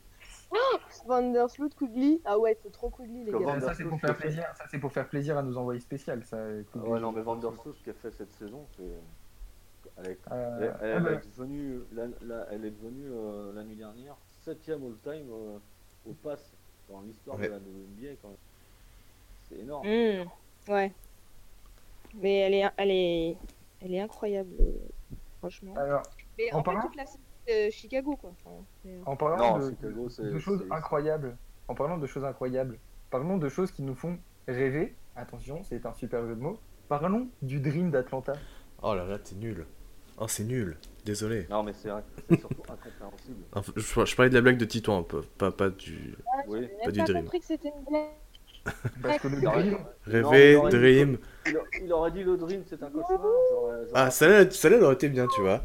[1.05, 2.21] Vandersloot, Kugli.
[2.25, 3.55] Ah ouais, c'est trop Kugli, les Le gars.
[3.55, 6.23] Euh, ça c'est pour faire plaisir, ça c'est pour faire plaisir à nos envoyés spéciales,
[6.25, 6.37] ça.
[6.59, 8.83] écoute, Ouais, non, mais Vandersloot, ce qu'elle fait cette saison, c'est.
[9.97, 13.09] Elle est, Euh, elle, elle- ah elle bah, est devenue, la- la- elle est devenue
[13.11, 15.57] euh, l'année dernière septième all-time euh,
[16.09, 16.51] au pass
[16.89, 17.47] dans l'histoire Ouais.
[17.47, 18.37] de la NBA quand même.
[19.55, 19.87] C'est énorme.
[19.87, 20.91] Hmm, Ouais.
[22.15, 23.37] Mais elle est, elle est,
[23.81, 24.65] elle est incroyable, euh,
[25.39, 25.73] franchement.
[25.75, 26.03] alors,
[26.37, 27.21] Mais en en fait, parlant- toute la série
[27.67, 28.31] de Chicago, quoi.
[28.85, 31.35] Euh, en parlant Non, de, Chicago, c'est- de choses incroyables,
[31.67, 32.77] en parlant de choses incroyables,
[33.09, 34.93] parlons de choses qui nous font rêver.
[35.15, 36.59] Attention, c'est un super jeu de mots.
[36.87, 38.33] Parlons du Dream d'Atlanta.
[38.83, 39.65] Oh là là, t'es nul.
[40.19, 40.77] Oh, c'est nul.
[41.05, 41.47] Désolé.
[41.49, 41.89] Non, mais c'est
[42.37, 43.43] surtout incompréhensible.
[43.75, 45.03] Je, je parlais de la blague de Titouan,
[45.37, 46.15] pas, pas du.
[46.47, 46.61] Oui.
[46.61, 47.23] J'ai Pas du pas Dream.
[47.23, 48.09] compris que c'était une blague.
[49.01, 51.17] Parce que le Il Dream, Non, Rêver, il aurait dit Dream.
[51.45, 53.19] Il, il aurait dit le dream, c'est un cauchemar.
[53.21, 55.61] j'aurais- j'aurais- Ah, celle-là, celle-là, elle aurait été bien, tu vois.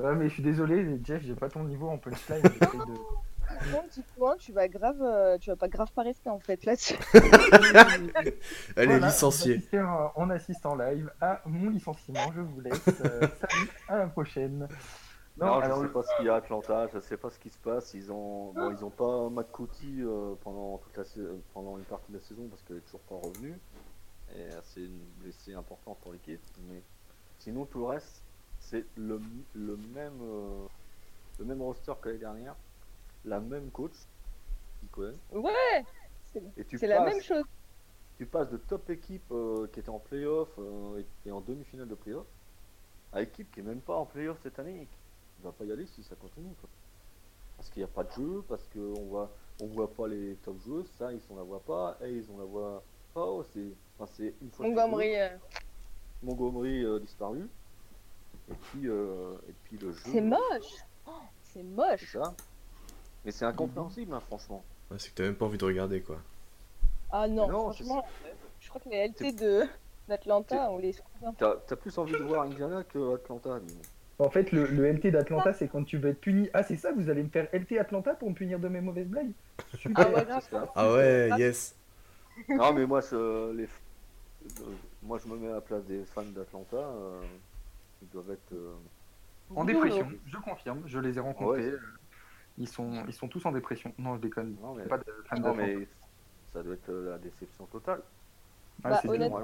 [0.00, 2.42] ouais, mais je suis désolé, Jeff, j'ai pas ton niveau en punchline.
[2.42, 6.64] de- Non, dis-toi, tu vas grave, euh, tu vas pas grave pas rester en fait
[6.64, 6.96] là-dessus.
[7.14, 8.30] Elle
[8.76, 9.54] est Voilà, licenciée.
[9.54, 12.32] On assiste, en- on assiste en live à mon licenciement.
[12.34, 12.82] Je vous laisse.
[13.04, 14.66] Euh, salut, à la prochaine.
[15.38, 17.28] Non, Non, alors, je sais pas ce qu'il y a à Atlanta, je sais pas
[17.30, 17.92] ce qui se passe.
[17.94, 21.20] Ils ont, bon, ils ont pas McCoutty euh, pendant toute la sa-
[21.52, 23.58] pendant une partie de la saison parce qu'elle est toujours pas revenue.
[24.34, 26.40] Et euh, c'est une blessée importante pour l'équipe.
[26.68, 26.82] Mais
[27.38, 28.22] sinon tout le reste,
[28.60, 29.20] c'est le,
[29.54, 30.66] le même euh,
[31.38, 32.56] le même roster que l'année dernière,
[33.26, 33.92] la même coach,
[34.90, 35.12] Cohen.
[35.32, 35.84] Ouais,
[36.56, 37.44] Et tu c'est la passes- même chose.
[38.16, 41.88] tu passes de top équipe euh, qui était en playoff euh, et, et en demi-finale
[41.88, 42.26] de playoff
[43.12, 44.98] à équipe qui est même pas en playoff cette année et qui
[45.42, 46.54] va pas y aller si ça continue.
[46.60, 46.68] Quoi.
[47.56, 49.30] Parce qu'il n'y a pas de jeu, parce qu'on voit,
[49.62, 52.38] on voit pas les top joueuses, ça ils on la voit pas, et ils on
[52.38, 52.82] la voit
[53.14, 53.24] pas.
[53.24, 55.28] Oh, c'est, enfin, c'est une fois sur Montgomery, euh,
[56.22, 57.48] Montgomery euh, disparu.
[58.50, 60.02] Et puis, euh, et puis le jeu.
[60.04, 60.40] c'est moche.
[61.06, 61.10] Oh,
[61.42, 62.12] c'est C'est moche.
[62.12, 62.34] ça.
[63.24, 64.62] Mais c'est incompréhensible, hein, franchement.
[64.90, 66.18] Ouais, c'est que t'as même pas envie de regarder, quoi.
[67.10, 68.28] Ah non, non, franchement, euh,
[68.60, 69.64] je crois que les LT de
[70.08, 70.94] d'Atlanta, on les.
[71.38, 73.58] T'as, t'as plus envie de voir Indiana que Atlanta.
[74.18, 76.48] En fait, le, le LT d'Atlanta, c'est quand tu veux être puni.
[76.54, 79.08] Ah, c'est ça, vous allez me faire LT Atlanta pour me punir de mes mauvaises
[79.08, 79.32] blagues
[79.74, 80.06] Super.
[80.06, 80.72] Ah ouais, ça.
[80.74, 81.76] Ah ouais, yes.
[82.48, 84.64] Non, mais moi, je, les, euh,
[85.02, 86.76] moi, je me mets à la place des fans d'Atlanta.
[86.76, 87.20] euh,
[88.02, 88.52] ils doivent être.
[88.52, 88.74] euh,
[89.54, 91.62] En dépression, je confirme, je les ai rencontrés.
[91.62, 91.72] Ouais.
[91.72, 91.80] euh,
[92.58, 93.92] Ils sont, ils sont tous en dépression.
[93.98, 94.56] Non, je déconne.
[94.62, 95.04] Non, mais, Pas de
[95.40, 95.86] non, mais
[96.52, 98.00] ça doit être la déception totale.
[98.84, 99.38] Ah, Bah, honnêtement,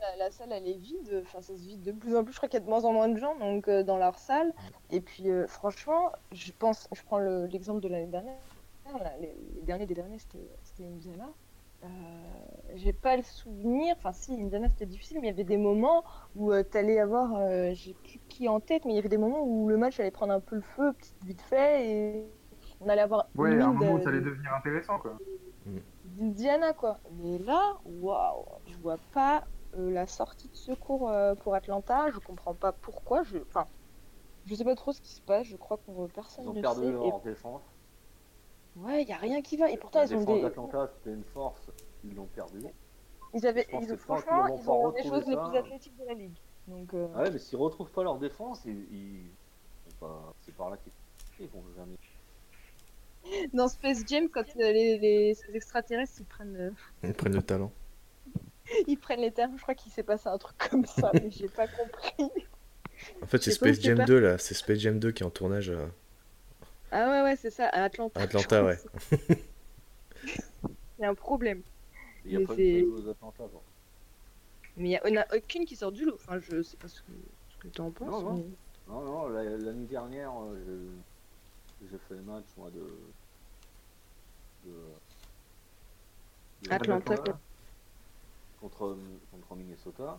[0.00, 2.38] La, la salle elle est vide, enfin ça se vide de plus en plus, je
[2.38, 4.52] crois qu'il y a de moins en moins de gens donc euh, dans leur salle.
[4.90, 8.38] Et puis euh, franchement, je pense, je prends le- l'exemple de l'année dernière,
[9.20, 11.28] les, les derniers des derniers c'était Indiana.
[11.84, 11.88] Euh,
[12.74, 16.04] j'ai pas le souvenir, enfin si Indiana c'était difficile, mais il y avait des moments
[16.34, 19.18] où tu t'allais avoir, euh, j'ai plus qui en tête, mais il y avait des
[19.18, 22.26] moments où le match allait prendre un peu le feu, petit vite fait, et
[22.80, 25.18] on allait avoir Ouais, une à un moment où ça allait devenir intéressant, quoi.
[26.16, 26.98] d'Indiana quoi.
[27.12, 29.44] Mais là, waouh, je vois pas
[29.76, 32.10] euh, la sortie de secours euh, pour Atlanta.
[32.10, 33.22] Je comprends pas pourquoi.
[33.22, 33.66] Je, enfin,
[34.46, 35.46] je sais pas trop ce qui se passe.
[35.46, 36.92] Je crois qu'on personne Ils ont ne perdu sait.
[36.92, 37.62] leur défense.
[38.76, 39.70] Ouais, y a rien qui va.
[39.70, 41.70] Et pourtant la ils ont des, d'Atlanta, c'était une force.
[42.04, 42.60] Ils l'ont perdu.
[43.32, 46.36] ils avaient, ils- tant franchement, ils ont des choses les plus athlétiques de la ligue.
[46.66, 49.30] Donc, euh, Ah ouais, mais s'ils retrouvent pas leur défense, ils, ils-
[50.40, 50.92] c'est par là qu'ils
[51.40, 51.96] ils vont jamais.
[53.52, 56.70] dans Space Jam, quand euh, les, les ces extraterrestres ils prennent, euh,
[57.04, 57.72] Ils prennent le talent.
[58.86, 61.48] ils prennent les termes, je crois qu'il s'est passé un truc comme ça, mais j'ai
[61.48, 62.30] pas compris.
[63.22, 64.38] En fait, c'est Space Jam c'est 2, là.
[64.38, 65.86] C'est Space Jam 2 qui est en tournage euh,
[66.90, 68.18] Ah ouais, ouais, c'est ça, à Atlanta.
[68.20, 68.78] à Atlanta, ouais.
[70.98, 71.62] Il y a un problème.
[72.24, 73.44] Il y a Mais pas seule joueuse d'Atlanta.
[73.52, 73.62] genre.
[74.78, 76.14] Mais il n'y en a aucune qui sort du lot.
[76.14, 77.12] Enfin, je sais pas ce que,
[77.50, 78.10] ce que tu en penses.
[78.10, 78.34] Non, non.
[78.34, 78.44] mais-
[78.92, 80.88] Non, non, la- l'année dernière, euh,
[81.86, 82.80] j'ai j'ai fait le match, moi, de.
[84.64, 84.70] de,
[86.62, 87.14] de- Atlanta,
[88.60, 88.96] contre,
[89.30, 90.18] contre Minnesota.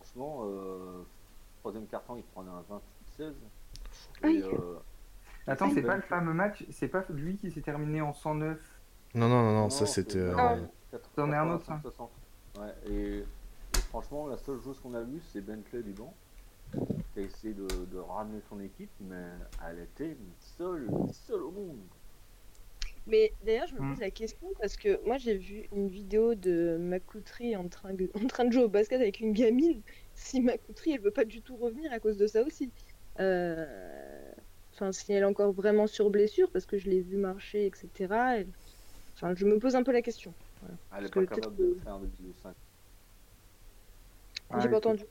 [0.00, 1.02] Franchement, euh,
[1.60, 2.62] troisième carton, il prenait un
[3.18, 3.32] 28-16.
[4.22, 4.76] Ah, Et, il- euh,
[5.48, 8.58] Attends, c'est pas le fameux match, c'est pas lui qui s'est terminé en 109.
[9.14, 10.18] Non, non, non, non, ça c'était.
[10.18, 12.10] euh, quatre- C'en est un autre, 85, 60.
[12.58, 16.12] Ouais, et, et franchement, la seule chose qu'on a vue, c'est Bentley du banc,
[17.16, 21.88] qui a essayé de, de ramener son équipe, mais elle était seule, seule au monde.
[23.06, 23.84] Mais d'ailleurs, je me Hmm.
[23.84, 28.10] pose la question parce que moi j'ai vu une vidéo de Macoutry en train, de-
[28.14, 29.82] en train de jouer au basket avec une gamine.
[30.14, 32.72] Si Macoutry elle veut pas du tout revenir à cause de ça aussi.
[33.20, 34.32] Euh,
[34.74, 38.36] Enfin, si elle est encore vraiment sur blessure parce que je l'ai vu marcher, etc.
[38.38, 38.52] elle-
[39.16, 40.34] Enfin, je me pose un peu la question.
[40.90, 42.56] Elle est pas capable de faire de 5.
[44.50, 44.78] Ah, J'ai pas écoute.
[44.78, 45.04] entendu.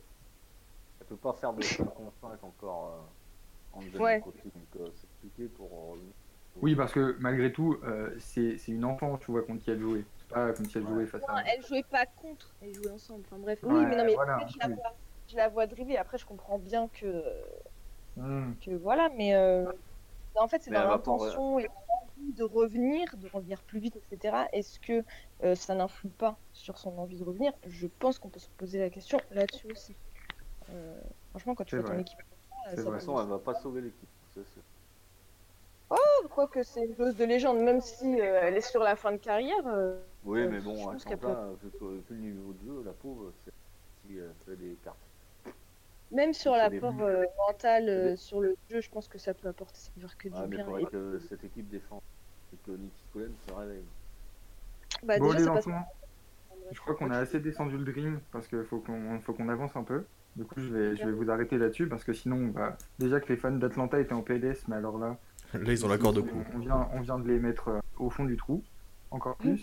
[1.05, 4.21] Elle peut pas faire de 55 encore euh, en deuxième Ouais.
[4.21, 6.13] côté, donc euh, c'est compliqué pour euh, revenir.
[6.61, 9.81] Oui, parce que malgré tout, euh, c'est c'est une enfant, tu vois, contre qui elle
[9.81, 10.05] jouait.
[10.17, 10.93] C'est pas comme si elle Ouais.
[10.93, 11.43] jouait face Non, à.
[11.53, 13.23] elle jouait pas contre, elle jouait ensemble.
[13.25, 13.61] Enfin bref.
[13.63, 15.97] Ouais, oui, mais non, mais voilà, en fait, je, la vois, je la vois dribbler.
[15.97, 17.23] Après, je comprends bien que,
[18.15, 18.53] Hmm.
[18.61, 19.69] que voilà, mais euh,
[20.35, 21.67] en fait, c'est dans l'intention et
[22.17, 24.47] l'envie de revenir, de revenir plus vite, etc.
[24.53, 25.03] Est-ce que
[25.43, 27.51] euh, ça n'influe pas sur son envie de revenir?
[27.65, 29.97] Je pense qu'on peut se poser la question là-dessus aussi.
[30.71, 30.99] Euh,
[31.31, 32.19] franchement, quand tu vois ton équipe,
[32.71, 34.09] De toute façon, elle va pas sauver l'équipe.
[34.33, 34.61] c'est sûr.
[36.29, 39.11] quoi que c'est une chose de légende, même si euh, elle est sur la fin
[39.11, 39.65] de carrière.
[39.67, 41.69] euh, Oui, Euh, mais je bon, pense qu'elle Atlanta, vu,
[42.09, 43.51] le niveau de jeu, la pauvre, c'est
[44.07, 44.97] si elle fait des cartes.
[46.11, 49.47] Même sur l'apport euh, mental euh, des- sur le jeu, je pense que ça peut
[49.47, 50.77] apporter ça peut que du mais il bien.
[50.79, 52.01] Et- que cette équipe défende
[52.53, 53.83] et que Nicky Cullen se réveille.
[55.03, 55.87] Bah, Bon, déjà, les ça passe enfants,
[56.71, 59.75] je crois qu'on a assez descendu le dream parce qu'il faut qu'on faut qu'on avance
[59.75, 60.05] un peu.
[60.35, 63.29] Du coup, je vais, je vais vous arrêter là-dessus parce que sinon, bah, déjà que
[63.29, 65.17] les fans d'Atlanta étaient en PLS, mais alors là,
[65.53, 66.43] Là, ils ont la corde au cou.
[66.53, 68.61] on vient, on vient de les mettre euh, au fond du trou,
[69.11, 69.61] encore plus.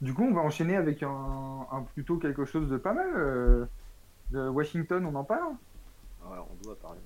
[0.00, 3.10] Du coup, on va enchaîner avec un, un plutôt quelque chose de pas mal.
[3.16, 3.66] euh,
[4.30, 5.52] de Washington, on en parle
[6.24, 7.00] Ouais, on doit parler.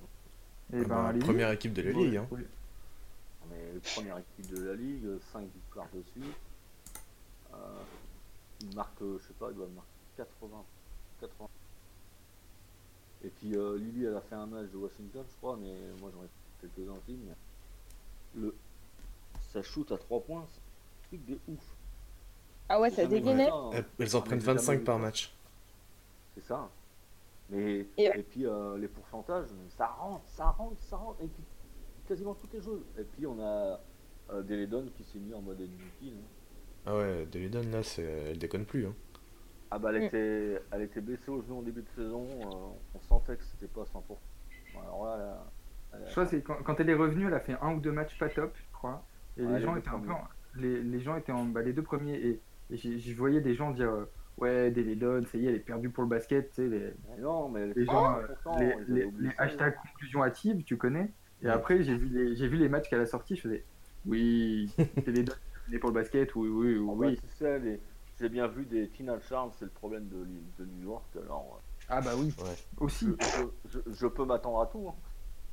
[0.73, 2.17] Et Ah bah, première équipe de la ligue.
[2.17, 2.27] Hein.
[2.31, 2.41] Oui.
[3.45, 6.29] On est première équipe de la ligue, 5 victoires dessus.
[7.53, 7.57] Euh,
[8.61, 10.63] il marque, je sais pas, il doit marquer 80.
[11.21, 11.47] 80.
[13.23, 16.11] Et puis euh, Lily, elle a fait un match de Washington, je crois, mais moi
[16.13, 17.17] j'en ai fait quelques-uns aussi.
[17.25, 17.33] Mais
[18.41, 18.53] le...
[19.51, 21.59] Ça shoot à 3 points, c'est un truc de ouf.
[22.69, 23.09] Ah ouais, ça ça, hein.
[23.09, 25.33] Elles- en Ah, prennent j'ai jamais 25 vu par match.
[26.35, 26.69] C'est ça.
[27.49, 31.21] Mais, Et- et, puis euh, les pourcentages, ça rentre, ça rentre, ça rentre.
[31.21, 31.43] Et puis
[32.07, 32.81] quasiment toutes les choses.
[32.97, 33.79] Et puis on a
[34.31, 36.05] euh, Deledon qui s'est mis en mode MVP.
[36.05, 36.11] là.
[36.85, 38.01] Ah ouais, Deledon là, c'est...
[38.03, 38.87] elle déconne plus.
[38.87, 38.95] Hein.
[39.75, 40.05] Ah bah elle Mm.
[40.05, 42.23] était, elle était blessée au genou en début de saison.
[42.23, 44.19] euh, on sentait que c'était pas à 100%.
[44.75, 45.51] Bon, Alors là,
[46.05, 48.15] Je crois que quand, quand elle est revenue, elle a fait un ou deux matchs
[48.19, 49.03] pas top, je crois.
[49.35, 50.11] Et Ouais, les gens étaient un peu.
[50.11, 51.45] en- Les, les gens étaient en.
[51.45, 52.13] Bah, les deux premiers.
[52.13, 54.05] Et, et j'ai- je voyais des gens dire euh,
[54.37, 56.49] Ouais, Deledon, ça y est, elle est perdue pour le basket.
[56.49, 58.27] Tu sais, les, Mais non, mais les gens, euh,
[58.87, 61.11] les, hashtags conclusion hâtive, tu connais.
[61.41, 61.51] Et Ouais.
[61.51, 63.65] après, j'ai vu, les, j'ai vu les matchs qu'elle a sortis, je faisais
[64.05, 64.71] Oui,
[65.07, 65.33] Deledon,
[65.71, 67.19] est pour le basket, oui, oui, Ah bah, oui.
[67.19, 67.79] tu sais, les-
[68.19, 71.05] j'ai bien vu des Tina Charles, c'est le problème de, l'île- de New York.
[71.23, 72.55] Alors, Ah bah oui, Ouais.
[72.79, 73.07] aussi.
[73.65, 74.87] je, je- je peux m'attendre à tout.
[74.89, 74.95] hein.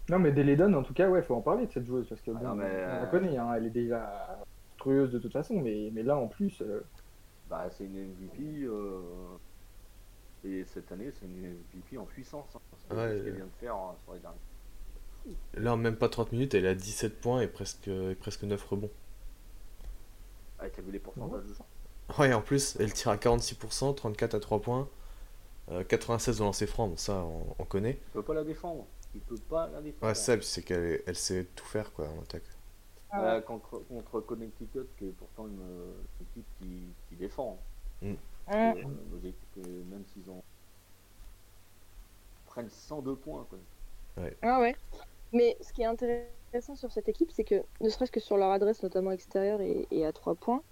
[0.09, 2.31] Non, mais Deledon, en tout cas, ouais, faut en parler de cette joueuse parce que
[2.33, 4.38] Ah bon, non, mais, on la euh, connaît, hein, elle est déjà
[4.73, 6.85] monstrueuse de toute façon, mais, mais là en plus, euh,
[7.49, 8.64] Bah, c'est une MVP.
[8.64, 9.01] euh,
[10.44, 12.49] Et cette année, c'est une MVP en puissance.
[12.57, 13.37] hein, parce que Ouais, ce qu'elle euh.
[13.37, 14.38] vient de faire hein, sur les derniers.
[15.55, 18.62] Là, en même pas 30 minutes, elle a 17 points et presque, et presque 9
[18.64, 18.90] rebonds.
[20.59, 21.55] Ah, t'as vu les pourcentages de
[22.18, 24.88] Ouais, en plus, elle tire à 46%, 34 à 3 points,
[25.70, 27.99] euh, 96 au lancer franc, bon, ça on, on connaît.
[28.09, 28.87] Il peut pas la défendre.
[29.14, 30.07] Il peut pas la défendre.
[30.07, 32.44] Ouais, Seb, c'est qu'elle elle sait tout faire quoi en attaque.
[33.11, 37.59] Ah Euh, contre, contre Connecticut, qui est pourtant une, une équipe qui, qui défend.
[38.03, 38.16] Hum.
[38.53, 38.73] Euh,
[39.12, 40.42] logique que même s'ils ont
[42.46, 43.46] prennent 102 points.
[43.49, 43.59] Quoi.
[44.42, 44.75] Ah ouais.
[45.33, 48.51] Mais ce qui est intéressant sur cette équipe, c'est que ne serait-ce que sur leur
[48.51, 50.62] adresse, notamment extérieure et, et à trois points,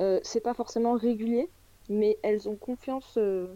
[0.00, 1.48] euh, c'est pas forcément régulier,
[1.88, 3.46] mais elles ont confiance euh,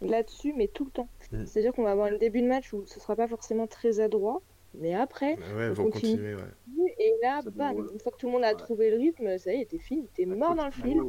[0.00, 1.08] là-dessus, mais tout le temps.
[1.32, 1.46] Mm.
[1.46, 4.40] C'est-à-dire qu'on va avoir un début de match où ce sera pas forcément très adroit,
[4.74, 6.12] mais après, Ouais, On vont continue.
[6.12, 6.94] continuer, ouais.
[6.98, 8.56] et là, bam, une fois que tout le monde a Ouais.
[8.56, 11.02] trouvé le rythme, ça y est, t'es fini, t'es mort dans le film.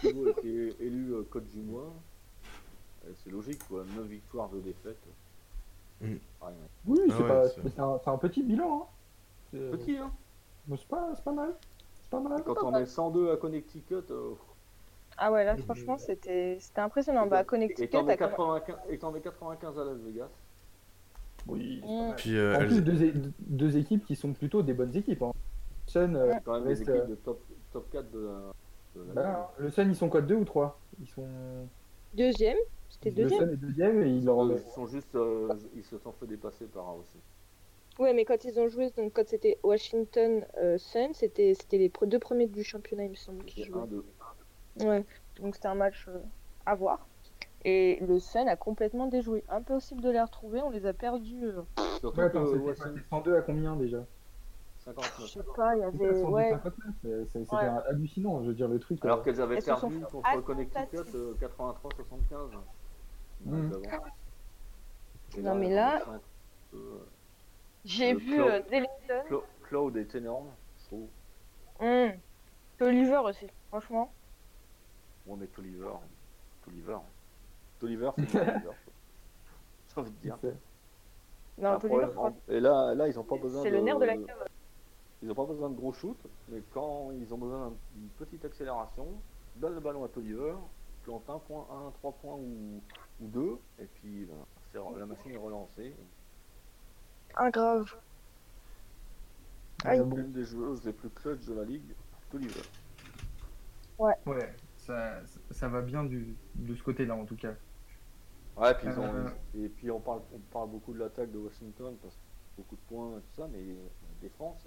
[0.00, 1.92] Thibault a été élu euh, coach du mois.
[3.06, 3.84] Euh, C'est logique, quoi.
[3.96, 4.96] 9 victoires, 2 défaites.
[6.00, 6.48] Oui, Ah
[6.86, 8.82] c'est ouais, un, petit bilan.
[8.82, 8.86] Hein.
[9.50, 10.10] C'est- Petit, hein
[10.68, 11.54] mais c'est pas, c'est pas mal.
[12.06, 12.42] C'est pas mal.
[12.44, 14.30] Quand on est 102 à Connecticut, euh,
[15.16, 17.26] Ah ouais, là, franchement, c'était c'était impressionnant.
[17.26, 20.28] Bah, Et Connecticut, 95, et t'en mets 95 à Las Vegas.
[21.48, 21.82] Oui.
[21.84, 22.14] Mm.
[22.16, 25.22] Puis euh, En elles- plus, deux, é- deux équipes qui sont plutôt des bonnes équipes.
[25.22, 25.32] hein.
[25.86, 26.40] Sun, euh, Ouais.
[26.44, 27.40] Quand même des Reste, équipes de top,
[27.72, 30.78] top 4 de la, de la bah, le Sun, ils sont quoi, deux ou trois?
[31.00, 31.26] Ils sont.
[32.14, 32.56] Deuxième,
[32.88, 33.40] c'était Le deuxième.
[33.40, 34.44] Sun est deuxième et ils leur.
[34.44, 37.18] Eux, Ils sont juste, euh, ils se sont fait dépasser par aussi.
[37.98, 41.90] Ouais, mais quand ils ont joué, donc quand c'était Washington euh, Sun, c'était c'était les
[42.02, 43.80] deux premiers du championnat, il me semble, qui C'est jouaient.
[43.80, 44.04] 1, 2.
[44.80, 45.06] Ouais,
[45.40, 46.18] donc c'était un match euh,
[46.66, 47.06] à voir.
[47.64, 49.44] Et le Sun a complètement déjoué.
[49.48, 51.44] Impossible de les retrouver, on les a perdus.
[51.46, 51.62] euh,
[52.00, 54.06] Surtout Ouais, attends, que c'était quoi, Washington, c'était 102 à combien déjà?
[54.78, 55.28] je 59.
[55.30, 56.20] sais pas, il y C'était avait.
[56.20, 57.62] 102, Ouais, 59, c'est- c'est- C'était Ouais.
[57.88, 59.02] hallucinant, je veux dire, le truc.
[59.04, 61.16] Alors euh, qu'elles avaient perdu contre Connecticut attentater.
[61.16, 62.50] euh, 83-75.
[63.40, 63.70] Mm.
[63.70, 64.04] Donc, avant.
[65.36, 66.02] Et Non, mais là-
[66.74, 66.98] euh,
[67.86, 68.48] j'ai Le vu Cloud.
[68.50, 69.42] euh, Dellington.
[69.62, 71.08] Claude est énorme, je trouve.
[71.80, 72.12] Hum.
[72.78, 74.12] Tolliver aussi, franchement.
[75.26, 75.94] Bon, mais Tolliver.
[76.64, 76.98] Tolliver.
[77.80, 78.70] Tolliver, c'est Tolliver.
[79.94, 80.38] J'ai envie de dire.
[80.40, 80.56] c'est-
[81.58, 82.40] Non, Tolliver, problème.
[82.48, 83.76] Et là, là, ils ont pas besoin c'est de.
[83.76, 84.44] le nerf de la cave.
[85.22, 89.06] Ils n'ont pas besoin de gros shoots, mais quand ils ont besoin d'une petite accélération,
[89.56, 90.54] donne le ballon à Tolliver,
[91.04, 92.82] plante un point, un, trois points ou,
[93.20, 95.94] ou deux, et puis ben, la machine est relancée.
[97.36, 97.94] Un grave.
[99.84, 99.98] Aïe.
[99.98, 101.94] L'une des joueuses les plus clutch de la ligue,
[102.30, 102.62] Tolliver.
[103.98, 107.52] ouais, ça, ça va bien du, de ce côté-là en tout cas.
[108.56, 109.28] Ouais, puis ils ont, Euh.
[109.54, 112.20] et puis on parle, on parle beaucoup de l'attaque de Washington, parce que
[112.56, 114.66] beaucoup de points et tout ça, mais la défense,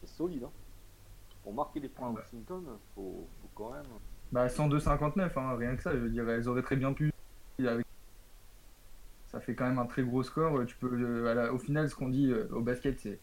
[0.00, 0.44] c'est solide.
[0.44, 0.50] Hein.
[1.42, 2.16] Pour marquer des points à Ouais.
[2.20, 2.62] Washington,
[2.94, 3.86] faut, faut quand même.
[4.30, 7.10] Bah 102-59, hein, rien que ça, je veux dire, elles auraient très bien pu.
[7.58, 7.86] avec-
[9.30, 10.64] Ça fait quand même un très gros score.
[10.66, 13.22] Tu peux, euh, la- au final, ce qu'on dit euh, au basket, c'est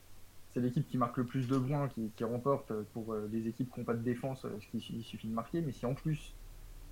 [0.50, 3.48] c'est l'équipe qui marque le plus de points qui, qui remporte euh, pour euh, les
[3.50, 5.62] équipes qui n'ont pas de défense, ce qu'il il suffit de marquer.
[5.62, 6.38] Mais si en plus,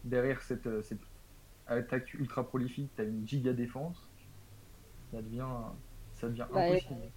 [0.04, 1.01] derrière cette, cette
[1.67, 4.12] attaque ultra prolifique, tu as une giga défense,
[5.12, 5.47] ça devient,
[6.15, 7.12] ça devient Bah, impossible.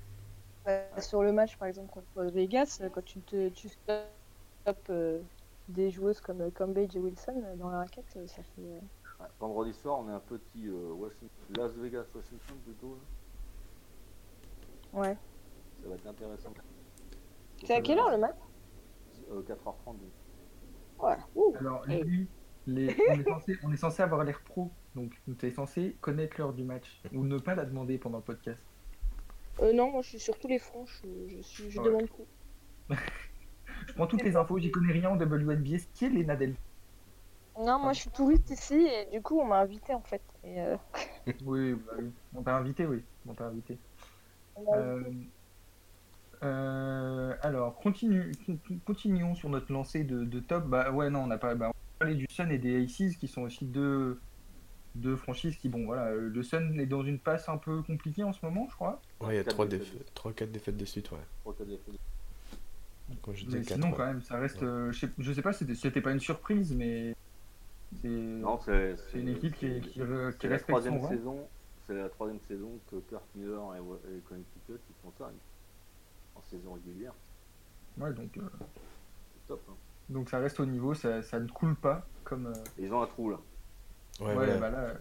[1.00, 4.92] Sur le match, par exemple, contre Vegas, quand tu te tu stoppes
[5.68, 8.80] des joueuses comme Cambage et Wilson dans la raquette, ça fait.
[9.20, 12.96] Ouais, vendredi soir, on est un petit euh, Washington, Las Vegas, Washington plutôt.
[14.92, 15.00] là.
[15.00, 15.16] Ouais.
[15.82, 16.52] Ça va être intéressant.
[17.64, 18.36] C'est à quelle heure le match?
[19.30, 19.96] Euh, 4h30.
[21.00, 21.16] Ouais.
[21.34, 21.54] Ouh.
[21.58, 22.28] Alors, lui,
[22.66, 26.36] les- on, est censé, on est censé avoir l'air pro, donc tu es censé connaître
[26.38, 28.64] l'heure du match, ou ne pas la demander pendant le podcast.
[29.60, 31.86] Euh, non, moi je suis sur tous les fronts, je, je, suis, je Ouais.
[31.86, 32.94] demande tout.
[33.86, 35.76] Je prends toutes les infos, j'y connais rien en WNBA.
[35.94, 36.54] Qui est Lena Del
[37.58, 40.22] Non, moi je suis touriste ici et du coup on m'a invité en fait.
[40.44, 40.76] Et, euh,
[41.44, 42.10] Oui, bah oui.
[42.34, 43.02] On t'a invité, oui.
[43.26, 43.78] On t'a invité.
[44.74, 45.02] Euh,
[46.42, 48.32] euh, alors, continue,
[48.86, 50.66] continuons sur notre lancée de, de top.
[50.66, 51.54] Bah ouais, non, on n'a pas.
[51.54, 54.20] Bah, on parler du Sun et des Aces qui sont aussi deux,
[54.94, 58.32] deux franchises qui, bon, voilà, le Sun est dans une passe un peu compliquée en
[58.32, 59.00] ce moment, je crois.
[59.20, 59.92] Ouais, il y a Quatre 3 défaites.
[59.92, 61.18] défaites, 3 4 défaites de suite, ouais.
[61.42, 61.94] Trois, quatre défaites.
[63.22, 64.60] Quand je Mais 4, sinon, quand même, ça reste.
[64.62, 64.68] Ouais.
[64.68, 67.14] euh, je, sais, je sais pas, c'était pas une surprise, mais
[67.96, 69.18] c'est.
[69.18, 70.02] Une équipe qui, qui, qui
[70.48, 71.48] respecte troisième saison.
[71.86, 75.30] C'est la troisième saison que Kurt Miller et, et Connecticut ils font ça
[76.34, 77.14] en saison régulière.
[77.98, 78.42] Ouais, donc, euh,
[79.34, 79.62] C'est top.
[79.70, 79.74] hein.
[80.10, 82.46] donc ça reste au niveau, ça, ça ne coule pas comme.
[82.48, 83.38] euh, ils ont un trou là.
[84.20, 84.56] Ouais, Ouais, voilà.
[84.58, 84.94] bah là, euh,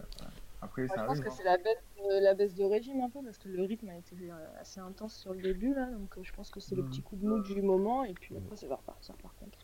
[0.62, 1.24] après Moi, ça je pense arrive.
[1.24, 1.34] que hein.
[1.36, 3.96] c'est la baisse, de, la baisse de régime un peu parce que le rythme a
[3.98, 6.82] été euh, assez intense sur le début là, donc euh, je pense que c'est le
[6.84, 6.88] Mm.
[6.88, 9.58] petit coup de mou du moment et puis après ça va repartir par contre.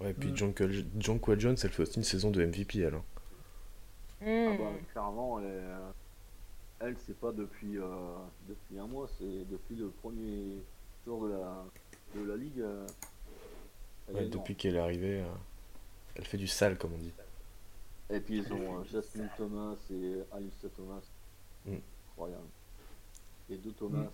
[0.00, 0.36] Ouais, et puis Mm.
[0.36, 2.94] Jonquil- Jonquil Jones, elle fait aussi une saison de MVP, elle.
[2.94, 3.04] hein.
[4.20, 4.58] Ah Mm.
[4.58, 5.90] bah, clairement, elle, est, euh,
[6.80, 7.86] elle c'est pas depuis, euh,
[8.48, 10.58] depuis un mois, c'est depuis le premier
[11.04, 11.64] tour de la,
[12.14, 12.60] de la ligue.
[12.60, 12.86] euh,
[14.12, 15.26] Ouais, depuis qu'elle est arrivée, euh,
[16.14, 17.12] elle fait du sale, comme on dit.
[18.08, 21.00] Et puis ils ont euh, Jasmine Thomas et Alicia Thomas.
[21.64, 21.76] Mm.
[22.12, 22.46] Incroyable.
[23.50, 24.06] Et deux Thomas.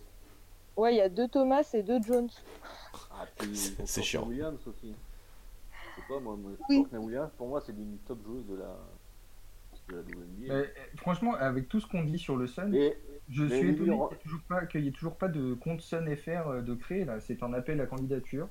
[0.77, 2.31] Ouais, il y a deux Thomas et deux Jones.
[3.11, 3.27] Ah,
[3.85, 4.27] C'est- chiant.
[4.27, 4.95] Williams aussi.
[5.97, 6.87] Je sais pas, moi, moi Oui.
[6.93, 8.77] Williams, pour moi, c'est une top joueuse de la,
[9.89, 10.25] de la WNBA.
[10.39, 10.67] Mais, euh,
[10.97, 12.97] franchement, avec tout ce qu'on dit sur le Sun, Et
[13.29, 15.29] je mais suis étonné on- qu'il n'y ait toujours pas, qu'il y ait toujours pas
[15.29, 17.21] de compte Sun FR euh, de créer là.
[17.21, 18.49] C'est un appel à candidature.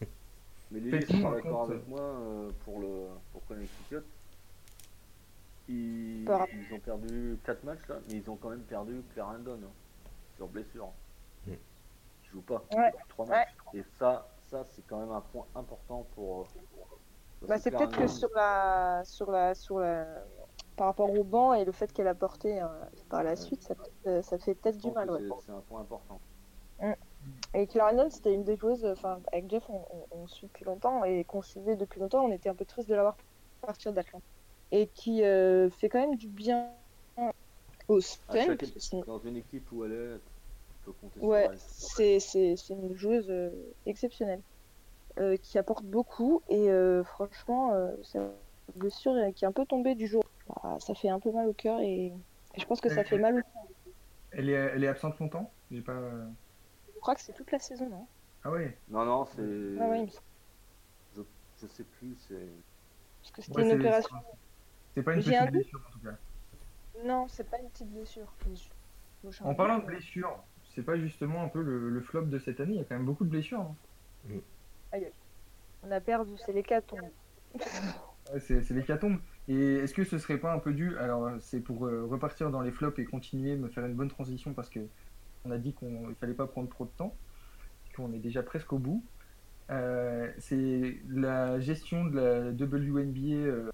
[0.70, 3.96] Mais sera un d'accord avec moi euh, pour, le, pour Connecticut.
[5.68, 9.58] Ils, Par- ils ont perdu 4 matchs là, mais ils ont quand même perdu Clarendon
[9.64, 9.70] hein,
[10.36, 10.88] sur blessure.
[11.46, 11.52] Mm.
[11.52, 12.64] Ils jouent pas.
[12.72, 12.92] Ouais.
[13.08, 13.48] 3 matchs.
[13.74, 16.48] Et ça, ça c'est quand même un point important pour.
[17.48, 20.24] Bah, c'est peut-être que sur la, sur la, sur la,
[20.76, 22.66] par rapport au banc et le fait qu'elle a porté euh,
[23.08, 25.10] par la suite, ça, peut- euh, ça fait peut-être du mal.
[25.10, 25.18] Ouais.
[25.44, 26.20] c'est- un point important.
[27.52, 31.02] Et Clarendon, c'était une des joueuses, enfin avec Jeff, on, on, on suit depuis longtemps
[31.04, 32.24] et qu'on suivait depuis longtemps.
[32.24, 33.16] On était un peu triste de l'avoir
[33.60, 34.24] partir d'Atlanta
[34.70, 36.72] et qui euh, fait quand même du bien
[38.56, 42.18] que équipe- c'est- Dans une équipe où elle est, tu peux compter Ouais, c'est
[42.70, 43.50] une joueuse euh,
[43.84, 44.42] exceptionnelle
[45.18, 48.32] euh, qui apporte beaucoup et euh, franchement, euh, sa
[48.74, 50.22] blessure euh, qui est un peu tombée du jour.
[50.46, 53.18] Bah, ça fait un peu mal au cœur et, et je pense que ça fait
[53.18, 53.40] mal au
[54.30, 55.54] Elle est, elle est absente longtemps?
[55.70, 56.00] J'ai pas.
[56.94, 58.06] Je crois que c'est toute la saison, non?
[58.42, 58.80] Ah ouais.
[58.88, 59.42] Non, non, c'est.
[59.80, 60.06] Ah ouais,
[61.14, 61.26] semble.
[61.60, 62.48] Je sais plus, c'est.
[63.22, 64.16] Parce que c'était Ouais, une c'est- opération.
[64.96, 66.18] C'est pas une un petite blessure en tout cas.
[67.04, 68.32] Non, c'est pas une petite blessure.
[69.42, 70.44] En parlant de blessures,
[70.74, 72.74] c'est pas justement un peu le, le flop de cette année?
[72.74, 73.60] Il y a quand même beaucoup de blessures.
[73.60, 73.76] hein.
[75.90, 77.00] On a perdu, c'est l'hécatombe.
[78.32, 79.18] Ouais, c'est c'est l'hécatombe.
[79.48, 82.60] Et est-ce que ce serait pas un peu dû Alors, c'est pour euh, repartir dans
[82.60, 84.78] les flops et continuer, me faire une bonne transition parce que
[85.44, 87.16] on a dit qu'il ne fallait pas prendre trop de temps,
[87.96, 89.02] qu'on est déjà presque au bout.
[89.70, 93.70] Euh, c'est la gestion de la WNBA euh,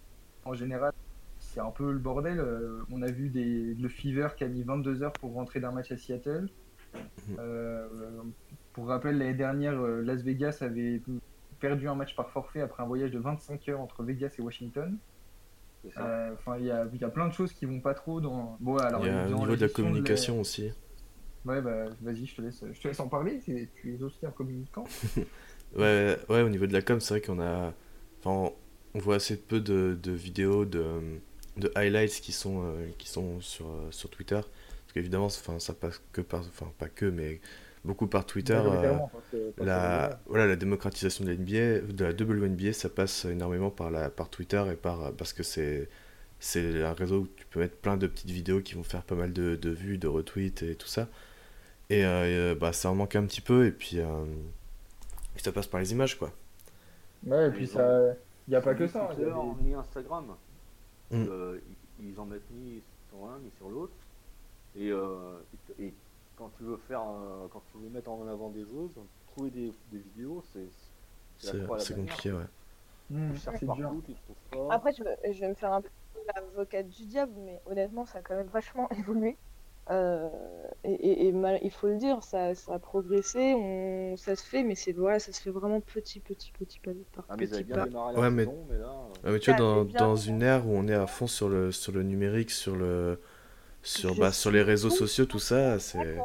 [0.47, 0.93] en général,
[1.39, 2.39] c'est un peu le bordel.
[2.39, 5.73] Euh, on a vu des, le Fever qui a mis 22 heures pour rentrer d'un
[5.73, 6.49] match à Seattle.
[7.39, 7.89] Euh,
[8.73, 11.01] pour rappel, l'année dernière, euh, Las Vegas avait
[11.61, 14.99] perdu un match par forfait après un voyage de 25 heures entre Vegas et Washington.
[15.99, 18.21] Euh, Enfin, il y a, il y a plein de choses qui vont pas trop
[18.21, 18.57] dans.
[18.61, 20.73] Bon, alors, Il y a dans au niveau de la communication aussi.
[21.45, 23.41] Ouais, bah, vas-y, je te laisse, je te laisse en parler.
[23.45, 24.85] Tu es aussi un communicant.
[25.75, 27.75] Ouais, ouais, au niveau de la com, c'est vrai qu'on a.
[28.25, 28.55] Enfin,
[28.95, 30.85] on voit assez peu de, de vidéos, de,
[31.57, 34.37] de highlights qui sont, euh, qui sont sur, euh, sur Twitter.
[34.41, 36.41] Parce qu'évidemment, enfin, ça passe que par.
[36.41, 37.41] Enfin, pas que, mais
[37.87, 38.55] beaucoup par Twitter.
[38.65, 38.99] euh,
[39.59, 44.11] la, voilà, la démocratisation de la NBA, de la WNBA, ça passe énormément par, la,
[44.11, 45.89] par Twitter et par, parce que c'est,
[46.41, 49.15] c'est un réseau où tu peux mettre plein de petites vidéos qui vont faire pas
[49.15, 51.09] mal de, de vues, de retweets et tout ça.
[51.91, 54.07] Et, euh, euh, bah, ça en manque un petit peu et puis, euh,
[55.37, 56.33] ça passe par les images quoi.
[57.27, 58.15] Ouais, et puis ça.
[58.49, 59.05] Il n'y a pas que ça.
[59.11, 60.27] hein, Twitter, des- ni Instagram.
[61.11, 61.25] Mm.
[61.29, 61.59] Euh,
[62.01, 63.93] ils, ils en mettent ni sur l'un ni sur l'autre.
[64.77, 65.39] Et, euh,
[65.79, 65.95] et, et
[66.37, 67.03] quand tu veux faire,
[67.51, 68.99] quand tu veux mettre en avant des joueuses,
[69.33, 70.69] trouver des, des vidéos, c'est
[71.39, 72.45] C'est, compliqué, ouais.
[73.09, 73.77] Tu cherches c'est dur.
[73.77, 74.75] partout, tu trouves pas.
[74.75, 75.89] Après, je, vais- je vais me faire un peu
[76.35, 79.37] l'avocate du diable, mais honnêtement, ça a quand même vachement évolué.
[79.89, 80.29] Euh,
[80.83, 84.43] et et- et mal- il faut le dire, ça, ça a progressé, on, ça se
[84.45, 87.63] fait, mais c'est voilà, ça se fait vraiment petit, petit, petit pas par Ah, petit
[87.63, 88.13] bien pas.
[88.15, 88.87] Ouais, mais- saison, mais là.
[88.89, 91.49] euh, Ouais, mais tu vois, dans, dans une ère où on est à fond sur
[91.49, 93.21] le, sur le numérique, sur, le,
[93.87, 96.19] sur, Je bah, sur les réseaux sociaux, tout ça, c'est.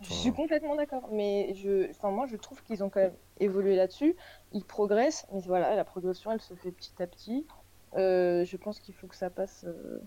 [0.00, 3.76] Je suis complètement d'accord, mais je, enfin, moi je trouve qu'ils ont quand même évolué
[3.76, 4.16] là-dessus.
[4.52, 7.46] Ils progressent, mais voilà, la progression elle se fait petit à petit.
[7.96, 10.00] Euh, je pense qu'il faut que ça passe euh,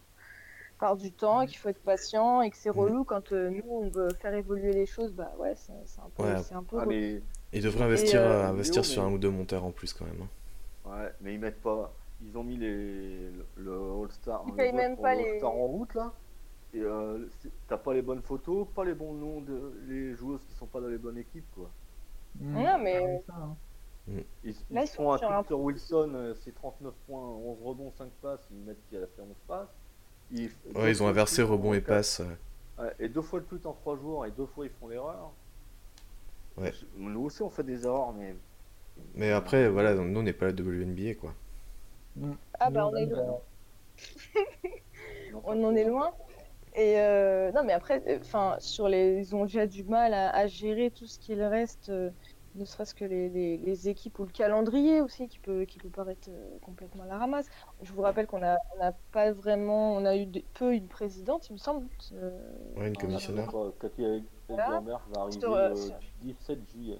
[0.77, 2.79] par du temps, qu'il faut être patient et que c'est Mhm.
[2.79, 5.13] relou quand euh, nous on veut faire évoluer les choses.
[5.13, 6.43] Bah ouais, c'est un peu, Ouais.
[6.43, 7.21] c'est un peu ah, mais,
[7.53, 10.21] Ils devraient investir, investir sur un ou deux monteurs en plus quand même.
[10.85, 10.89] hein.
[10.89, 11.93] ouais, mais ils mettent pas.
[12.21, 14.43] Ils ont mis les, le, le All-Star.
[14.57, 16.11] Les- All-Star en route là.
[16.75, 17.27] Euh,
[17.67, 20.81] t'as pas les bonnes photos, pas les bons noms de les joueuses qui sont pas
[20.81, 21.69] dans les bonnes équipes quoi.
[22.39, 23.55] Hmm, Non, mais- ça, hein.
[24.43, 28.45] Ils, Là, ils sont un- sur Wilson, euh, c'est 39 points, 11 rebonds, 5 passes,
[28.51, 29.69] ils mettent qu'il a fait 11 passes.
[30.31, 32.19] Ils, Ouais, ils ont inversé le plus en rebond et quatre- passe.
[32.19, 32.83] ouais.
[32.83, 35.31] Ouais, et deux fois le plus en 3 jours, et deux fois ils font l'erreur.
[36.57, 36.71] Ouais.
[36.97, 38.35] Nous aussi on fait des erreurs, mais.
[39.15, 41.33] Mais après, voilà, nous on n'est pas la WNBA quoi.
[42.59, 43.39] Ah bah on est bah, loin.
[45.45, 46.11] on en est loin.
[46.77, 50.45] Et euh, non, mais après, enfin, sur les, ils ont déjà du mal à, à
[50.47, 52.11] gérer tout ce qu'il reste, euh,
[52.55, 55.89] ne serait-ce que les, les- les équipes ou le calendrier aussi, qui peut, qui peut
[55.89, 57.47] paraître euh, complètement à la ramasse.
[57.81, 61.49] Je vous rappelle qu'on a, on n'a pas vraiment, on a eu peu une présidente,
[61.49, 61.87] il me semble.
[62.11, 62.39] euh,
[62.77, 63.49] Ouais, une commissionnaire.
[63.79, 64.81] Cathy Voilà.
[65.13, 66.99] Va arriver Sur, euh, le sur- 17 juillet.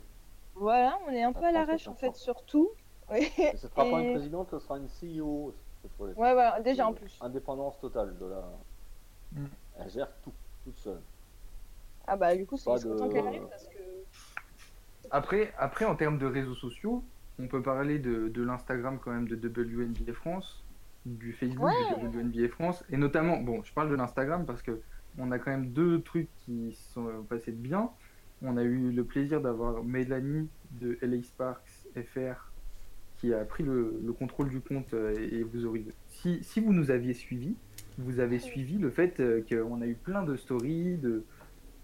[0.56, 2.70] Voilà, on est un peu à l'arrache en fait sur tout.
[3.12, 3.30] Oui.
[3.56, 5.54] Ce sera pas une présidente, ce sera une CEO
[5.84, 6.08] cette fois.
[6.08, 7.20] Ouais, voilà, déjà en plus.
[7.22, 8.44] Indépendance totale de la.
[9.32, 9.46] Mm.
[9.80, 11.02] Elle gère tout, toute seule.
[12.08, 13.78] Ah bah du coup, c'est de- qu'elle arrive parce que.
[15.12, 17.04] Après, après, en termes de réseaux sociaux,
[17.40, 20.64] on peut parler de, de l'Instagram quand même de WNBA France,
[21.06, 21.70] du Facebook
[22.02, 24.80] de WNBA France, et notamment, bon, je parle de l'Instagram parce que
[25.18, 27.90] on a quand même deux trucs qui sont passés de bien.
[28.42, 32.52] On a eu le plaisir d'avoir Mélanie de LA Sparks FR
[33.18, 36.74] qui a pris le, le contrôle du compte euh, et vous aurez, si, si vous
[36.74, 37.56] nous aviez suivis,
[37.98, 41.24] vous avez suivi le fait euh, qu'on a eu plein de stories, de,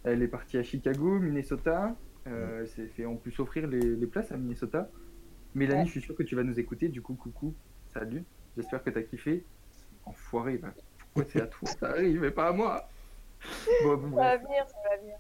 [0.04, 1.96] elle est partie à Chicago, Minnesota,
[2.28, 4.90] euh, elle s'est fait en plus offrir les, les places à Minnesota.
[5.56, 5.86] Mélanie, Ouais.
[5.86, 7.54] je suis sûr que tu vas nous écouter, du coup, coucou,
[7.94, 8.24] salut,
[8.56, 9.44] j'espère que t'as kiffé.
[10.06, 12.90] Enfoiré, bah, pourquoi c'est à toi ça arrive et pas à moi
[13.84, 15.16] Bon, bon, Ça va venir, ça va venir.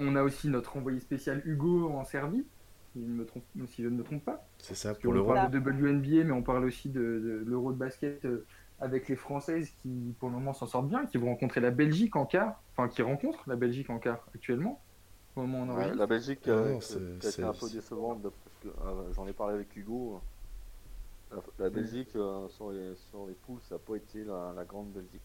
[0.00, 2.44] On a aussi notre envoyé spécial Hugo en Serbie,
[2.92, 4.46] si je, me trompe, si je ne me trompe pas.
[4.58, 5.32] C'est ça, Parce pour l'Euro.
[5.34, 8.44] parle de WNBA, mais on parle aussi de, de l'Euro de basket euh,
[8.80, 12.16] avec les Françaises qui, pour le moment, s'en sortent bien, qui vont rencontrer la Belgique
[12.16, 14.80] en quart, enfin qui rencontrent la Belgique en quart actuellement,
[15.36, 17.68] au moment où on Ouais, la Belgique Ah euh, c'est- qui a été un peu
[17.70, 20.20] décevante de- parce que euh, j'en ai parlé avec Hugo.
[21.30, 24.64] La, la Belgique euh, sur, les, sur les poules, ça n'a pas été la, la
[24.64, 25.22] grande Belgique.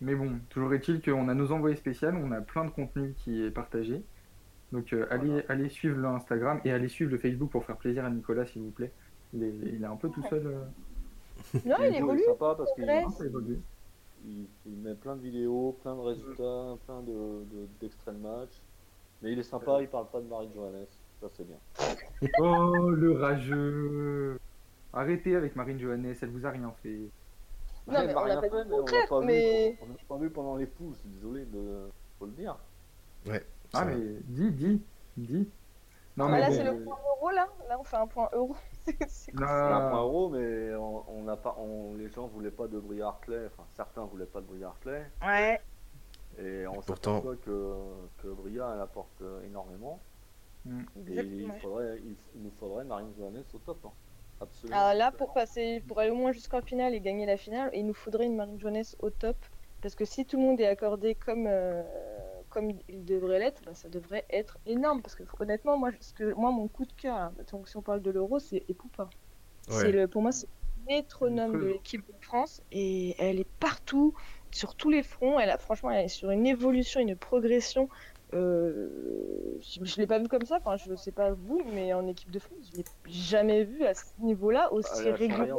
[0.00, 3.42] Mais bon, toujours est-il qu'on a nos envoyés spéciaux, on a plein de contenu qui
[3.42, 4.02] est partagé.
[4.72, 5.42] Donc euh, allez, Voilà.
[5.48, 8.70] allez suivre l'Instagram et allez suivre le Facebook pour faire plaisir à Nicolas, s'il vous
[8.70, 8.92] plaît.
[9.32, 10.56] Il est, il est un peu tout seul.
[11.64, 12.20] Non, il évolue.
[12.22, 13.04] est sympa parce qu'il Ouais.
[14.26, 18.60] il, il met plein de vidéos, plein de résultats, plein de, de- d'extraits de matchs.
[19.22, 20.86] Mais il est sympa, il parle pas de Marie Johannes.
[21.20, 21.56] Ça, c'est bien.
[22.40, 24.38] Oh, le rageux
[24.92, 27.08] Arrêtez avec Marine Johannes, elle vous a rien fait.
[27.86, 29.78] Non, Elle mais m'a on rien n'a pas fait, mais le on l'a pas mais-
[30.08, 32.56] pas vu pendant les suis désolé de faut le dire.
[33.28, 33.38] Ah,
[33.72, 34.82] Ça- mais dis, dis,
[35.16, 35.48] dis.
[36.16, 37.48] Non, Ah, mais là, bon, c'est le point euro, là.
[37.68, 38.54] Là, on fait un point euro.
[39.08, 39.90] C'est- quoi un Ah.
[39.90, 43.46] point euro, mais on, on n'a pas, on, les gens voulaient pas de Brie Hartley,
[43.46, 45.60] enfin certains voulaient pas de Brie Hartley, Ouais.
[46.38, 47.74] et on Pourtant- s'aperçoit que,
[48.22, 50.00] que Bria elle apporte euh, énormément.
[50.66, 50.80] Mm.
[51.08, 53.78] Et il, faudrait, il, il nous faudrait Marine Johannes au top.
[53.84, 53.90] hein.
[54.40, 54.78] Absolument.
[54.80, 57.86] Alors là, pour passer, pour aller au moins jusqu'en finale et gagner la finale, il
[57.86, 59.36] nous faudrait une Marine Johannes au top.
[59.80, 61.82] Parce que si tout le monde est accordé comme, euh,
[62.54, 65.02] comme il devrait l'être, bah, ça devrait être énorme.
[65.02, 67.82] Parce que honnêtement, moi, ce que, moi mon coup de cœur, là, donc, si on
[67.82, 69.10] parle de l'euro, c'est Epoupa.
[69.68, 69.74] Ouais.
[69.80, 70.46] C'est le, pour moi, c'est
[70.86, 74.14] le métronome de l'équipe de France et elle est partout,
[74.50, 75.38] sur tous les fronts.
[75.40, 77.88] Elle a franchement, elle est sur une évolution, une progression.
[78.34, 81.92] euh, je ne l'ai pas vu comme ça, enfin, je ne sais pas vous, mais
[81.92, 85.54] en équipe de France, je l'ai jamais vu à ce niveau-là aussi voilà.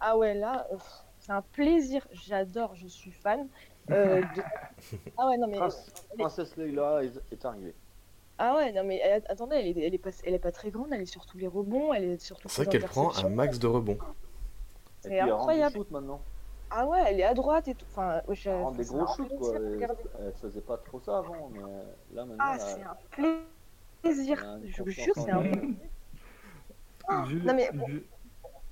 [0.00, 0.76] Ah ouais, là, euh,
[1.18, 2.06] c'est un plaisir.
[2.12, 3.48] J'adore, je suis fan.
[3.90, 4.42] Euh, de-
[5.16, 5.56] Ah ouais, non, mais.
[5.58, 7.74] Prince- elle est- Princesse Leila est, est arrivée.
[8.38, 10.70] Ah ouais, non, mais elle- attendez, elle est, elle, est pas, elle est pas très
[10.70, 13.28] grande, elle est sur tous les rebonds, elle est sur C'est vrai qu'elle prend un
[13.30, 13.98] max de rebonds.
[15.00, 15.78] C'est elle incroyable.
[15.90, 16.20] maintenant.
[16.70, 17.86] Ah ouais, elle est à droite et tout.
[17.90, 19.54] Enfin, ouais, je- Elle rentre des c'est gros un shoots quoi.
[20.20, 21.60] Elle faisait pas trop ça avant, mais
[22.14, 22.36] là maintenant.
[22.38, 22.96] Ah, c'est un
[24.02, 24.58] plaisir.
[24.64, 25.42] Je vous jure, c'est un.
[27.08, 28.00] Ah, Je- non, mais je-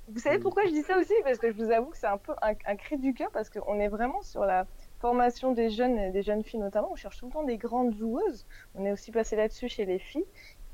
[0.08, 1.14] Vous savez pourquoi je dis ça aussi?
[1.24, 3.50] Parce que je vous avoue que c'est un peu un, un cri du cœur parce
[3.50, 4.66] qu'on est vraiment sur la
[5.01, 6.90] formation des jeunes et des jeunes filles notamment.
[6.92, 8.47] On cherche tout le temps des grandes joueuses.
[8.74, 10.26] On est aussi passé là-dessus chez les filles.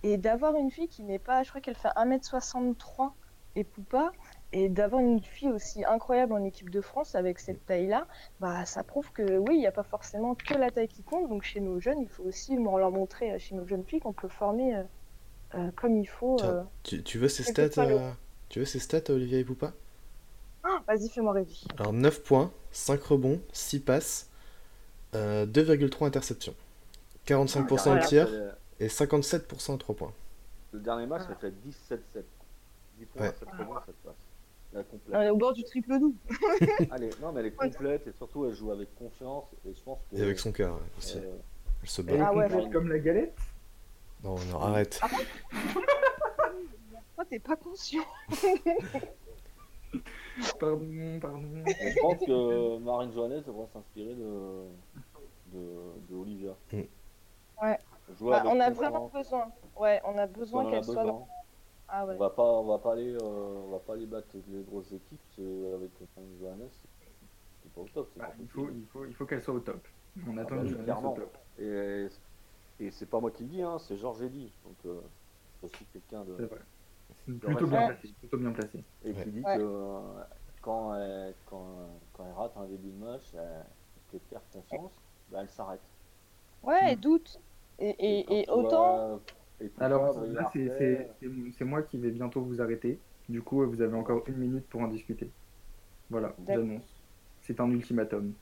[0.02, 3.12] Et d'avoir une fille qui n'est pas, je crois qu'elle fait 1m63
[3.54, 4.12] et Poupa,
[4.52, 8.06] et d'avoir une fille aussi incroyable en équipe de France avec cette taille-là,
[8.40, 11.28] bah, ça prouve que oui, il n'y a pas forcément que la taille qui compte.
[11.28, 14.12] Donc chez nos jeunes, il faut aussi leur montrer, euh, chez nos jeunes filles, qu'on
[14.12, 14.82] peut former euh,
[15.54, 16.42] euh, comme il faut.
[16.42, 16.62] Euh.
[16.82, 17.98] Tu, tu veux ces stats le-.
[18.48, 19.72] Tu veux ces stats à Olivier Poupa?
[20.64, 21.54] Ah, Vas-y, fais-moi rêver.
[21.78, 24.28] Alors 9 points, 5 rebonds, 6 passes,
[25.14, 26.54] euh, 2,3 interceptions,
[27.26, 28.02] 45% Voilà.
[28.02, 30.12] de tir Elle- et 57% à 3 points.
[30.72, 31.32] Le dernier match, Ah.
[31.32, 32.24] elle fait 17-7.
[32.98, 33.34] 10 points, Ouais.
[33.38, 34.14] 7 rebonds, 7 passes.
[34.74, 35.16] Elle est complète.
[35.16, 35.92] On est au bord du triple.
[36.90, 39.44] Allez, non, mais elle est complète et surtout elle joue avec confiance.
[39.66, 40.16] Et je pense que.
[40.16, 41.18] Et avec son cœur aussi.
[41.18, 41.36] euh,
[41.82, 42.26] Elle se Elle est bat.
[42.28, 42.48] Ah ouais.
[42.48, 43.36] complète comme la galette
[44.24, 44.98] Non, non, arrête.
[47.16, 48.04] Toi, t'es pas conscient.
[50.58, 51.42] Pardon, pardon.
[51.66, 54.64] je pense que Marine Johannes devrait s'inspirer de,
[55.52, 55.68] de,
[56.08, 56.54] de Olivia.
[56.72, 56.80] Mm.
[57.62, 57.78] Ouais.
[58.18, 59.52] Jouer Bah, on a vraiment besoin.
[59.76, 61.28] Ouais, on a besoin qu'elle soit dans.
[61.88, 62.14] Ah ouais.
[62.14, 64.92] On va pas, on va pas aller, euh, on va pas aller battre les grosses
[64.92, 66.70] équipes avec Marine Johannes.
[67.62, 68.10] C'est pas au top.
[68.16, 69.86] Bah, pas il faut, il faut, il faut qu'elle soit au top.
[70.26, 71.12] On attend bah, clairement.
[71.12, 71.36] au top.
[71.58, 72.06] Et,
[72.80, 74.52] et c'est pas moi qui le dis, hein, c'est Georges Eddy.
[74.64, 75.00] Donc euh,
[75.60, 76.34] c'est aussi quelqu'un de.
[76.38, 76.60] C'est vrai.
[77.24, 78.08] Plutôt bien placé.
[78.18, 78.84] Plutôt bien placé.
[79.04, 79.24] Et Ouais.
[79.24, 79.56] qui dit Ouais.
[79.56, 80.22] que euh,
[80.60, 83.64] quand, elle, quand, quand elle rate un début de match, elle,
[84.10, 84.92] qu'elle perd confiance,
[85.28, 85.80] bah, elle s'arrête.
[86.62, 87.40] Ouais, elle doute.
[87.78, 89.08] Et, et, autant.
[89.08, 89.20] vois-
[89.60, 92.60] et puis Alors toi, là, c'est- c'est fait, c'est- c'est moi qui vais bientôt vous
[92.60, 93.00] arrêter.
[93.28, 95.30] Du coup, vous avez encore une minute pour en discuter.
[96.10, 96.64] Voilà, D'accord.
[96.64, 97.02] j'annonce.
[97.40, 98.34] C'est un ultimatum.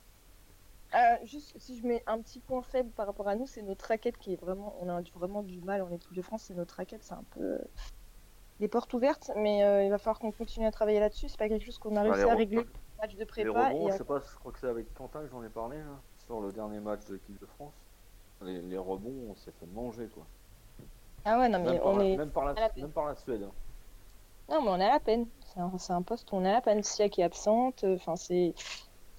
[0.93, 3.87] Euh, juste si je mets un petit point faible par rapport à nous, c'est notre
[3.87, 4.75] raquette qui est vraiment.
[4.81, 6.45] On a du- vraiment du mal en équipe de France.
[6.49, 7.59] C'est notre raquette, c'est un peu.
[8.61, 11.29] Les portes ouvertes, mais euh, il va falloir qu'on continue à travailler là-dessus.
[11.29, 12.67] C'est pas quelque chose qu'on a Bah, réussi à régler.
[13.01, 13.69] Match de Les prépa.
[13.69, 15.79] rebonds, et je sais pas, je crois que c'est avec Quentin que j'en ai parlé,
[15.79, 17.73] là, sur le dernier match de l'équipe de France.
[18.43, 20.25] Les, les rebonds, on s'est fait manger, quoi.
[21.25, 22.17] Ah ouais, non, mais Même, par on la, est.
[22.17, 22.83] même, par la, à la peine.
[22.85, 23.43] même par la Suède.
[23.43, 23.53] hein.
[24.51, 25.27] Non, mais on a la peine.
[25.47, 26.83] C'est un, c'est un poste où on a la peine.
[26.83, 28.55] Sia qui est absente, euh, enfin, c'est.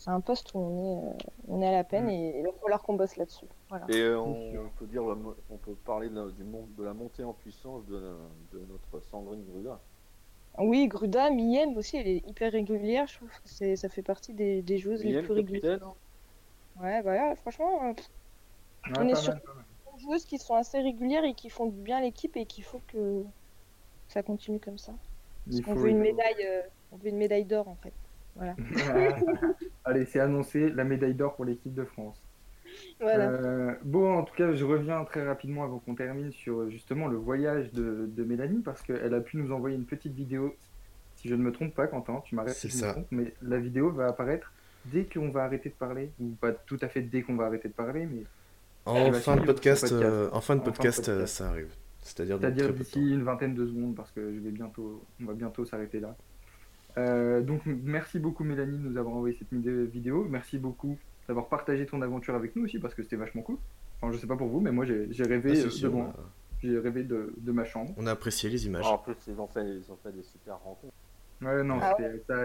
[0.03, 2.09] C'est un poste où on est, euh, on est à la peine Mm.
[2.09, 3.45] et il va falloir qu'on bosse là-dessus.
[3.69, 3.85] Voilà.
[3.89, 4.33] Et euh, on,
[4.79, 7.99] peut dire, on peut parler de, la- du de la montée en puissance de,
[8.51, 9.79] de notre Sandrine Gruda.
[10.57, 13.05] Oui, Gruda, Miyem aussi, elle est hyper régulière.
[13.05, 15.79] Je trouve que c'est, ça fait partie des, des joueuses les plus régulières.
[16.81, 17.93] Ouais, voilà, franchement, euh,
[18.87, 22.01] Ouais, On est sur- bon joueuses qui sont assez régulières et qui font du bien
[22.01, 23.23] l'équipe et qu'il faut que
[24.07, 24.93] ça continue comme ça.
[25.45, 27.93] Parce qu'on veut une médaille, euh, on veut une médaille d'or en fait.
[28.35, 28.55] Voilà.
[29.85, 32.21] Allez, c'est annoncé, la médaille d'or pour l'équipe de France.
[32.99, 33.29] Voilà.
[33.29, 37.17] Euh, bon, en tout cas, je reviens très rapidement avant qu'on termine sur justement le
[37.17, 40.55] voyage de, de Mélanie parce qu'elle a pu nous envoyer une petite vidéo.
[41.15, 42.91] Si je ne me trompe pas, Quentin, tu m'arrêtes si C'est me ça.
[42.93, 44.53] trompe, mais la vidéo va apparaître
[44.85, 47.67] dès qu'on va arrêter de parler, ou pas tout à fait dès qu'on va arrêter
[47.67, 48.23] de parler, mais
[48.85, 49.91] En fin de podcast, podcast.
[50.03, 51.71] euh, en fin de En fin de podcast, euh, ça arrive.
[52.01, 52.39] C'est-à-dire
[52.73, 56.15] d'ici une vingtaine de secondes parce que je vais bientôt, on va bientôt s'arrêter là.
[56.97, 60.25] Euh, donc merci beaucoup Mélanie de nous avoir envoyé cette vidéo-.
[60.29, 63.57] Merci beaucoup d'avoir partagé ton aventure avec nous aussi parce que c'était vachement cool.
[64.01, 65.89] Enfin je sais pas pour vous mais moi j'ai rêvé Ah, euh, si, si, de
[65.89, 66.13] a,
[66.61, 67.93] J'ai rêvé de, de ma chambre.
[67.97, 68.85] on a apprécié les images.
[68.85, 70.93] En plus, ils ont fait, ils ont fait des super rencontres.
[71.41, 71.95] Ouais, non, Ah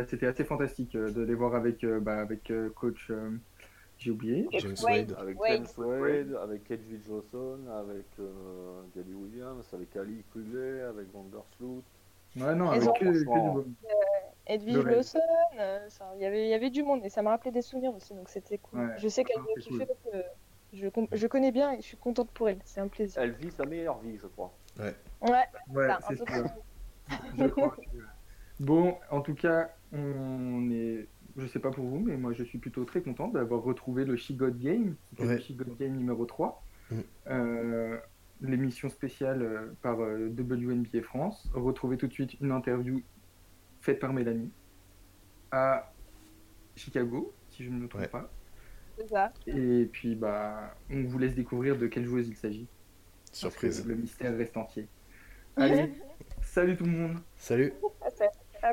[0.08, 3.08] c'était assez fantastique euh, de les voir avec, euh, bah, avec euh, coach.
[3.10, 3.30] euh,
[3.98, 4.48] J'ai oublié.
[4.52, 5.10] James Wade.
[5.10, 5.16] Wade.
[5.20, 5.66] Avec Wade.
[5.76, 11.82] James Wade, avec Edwin Johnson, avec euh, Gally Williams, avec Ali Quigley, avec Vandersloot.
[12.38, 13.74] Ouais, non, avec ont- que, que du.
[14.46, 14.76] Edwige.
[14.84, 15.18] Lawson,
[15.58, 17.62] euh, ça- il y avait- il y avait du monde et ça me rappelait des
[17.62, 18.80] souvenirs aussi, donc c'était cool.
[18.80, 18.94] Ouais.
[18.98, 20.22] Je sais qu'elle Ah, c'est kiffer, donc, euh,
[20.72, 23.20] je, je connais bien et je suis contente pour elle, c'est un plaisir.
[23.22, 24.52] Elle vit sa meilleure vie, je crois.
[24.78, 26.42] Ouais, Ouais, ça, c'est peu sûr.
[26.42, 26.50] comme-
[27.38, 27.80] Je crois que-
[28.60, 31.06] Bon, en tout cas, on est.
[31.36, 34.16] Je sais pas pour vous, mais moi je suis plutôt très content d'avoir retrouvé le
[34.16, 35.26] She God Game, Ouais.
[35.34, 36.62] le She God Game numéro 3.
[36.90, 37.00] Mm.
[37.28, 37.98] Euh,
[38.42, 41.48] L'émission spéciale euh, par euh, WNBA France.
[41.54, 43.00] Retrouvez tout de suite une interview
[43.86, 44.50] faite par Mélanie
[45.52, 45.92] à
[46.74, 48.08] Chicago, si je ne me trompe Ouais.
[48.08, 48.28] pas.
[48.98, 49.32] c'est ça.
[49.46, 52.66] Et puis, bah, on vous laisse découvrir de quelle joueuse il s'agit.
[53.32, 53.86] Surprise.
[53.86, 54.88] Le mystère reste entier.
[55.56, 55.92] Allez,
[56.42, 57.18] salut tout le monde.
[57.36, 57.72] Salut.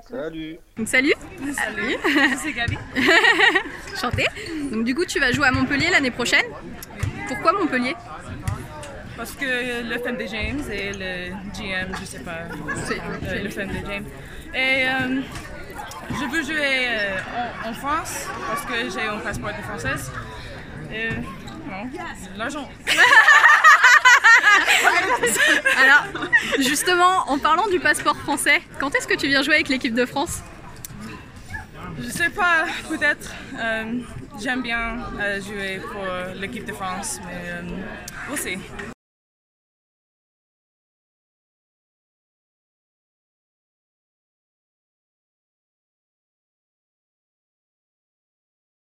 [0.09, 1.14] Salut Donc salut
[1.53, 1.95] Salut
[2.41, 2.78] C'est Gabi
[3.99, 4.26] Chantée
[4.72, 6.45] Donc du coup tu vas jouer à Montpellier l'année prochaine
[7.28, 7.93] Pourquoi Montpellier?
[9.18, 9.45] Parce que
[9.88, 12.47] le fan de James et le GM, je sais pas,
[12.86, 14.05] C'est- le, le fan de James.
[14.56, 15.22] Et euh,
[16.10, 17.18] je veux jouer euh,
[17.66, 20.12] en, en France parce que j'ai un passeport de française.
[20.91, 21.10] Et
[21.70, 21.89] non,
[22.38, 22.70] l'argent.
[25.82, 26.04] Alors
[26.60, 30.06] justement en parlant du passeport français, quand est-ce que tu viens jouer avec l'équipe de
[30.06, 30.41] France?
[31.99, 33.32] Je sais pas, peut-être.
[33.60, 33.99] euh,
[34.39, 34.97] J'aime bien
[35.45, 36.04] jouer pour
[36.36, 38.58] l'équipe de France, mais see.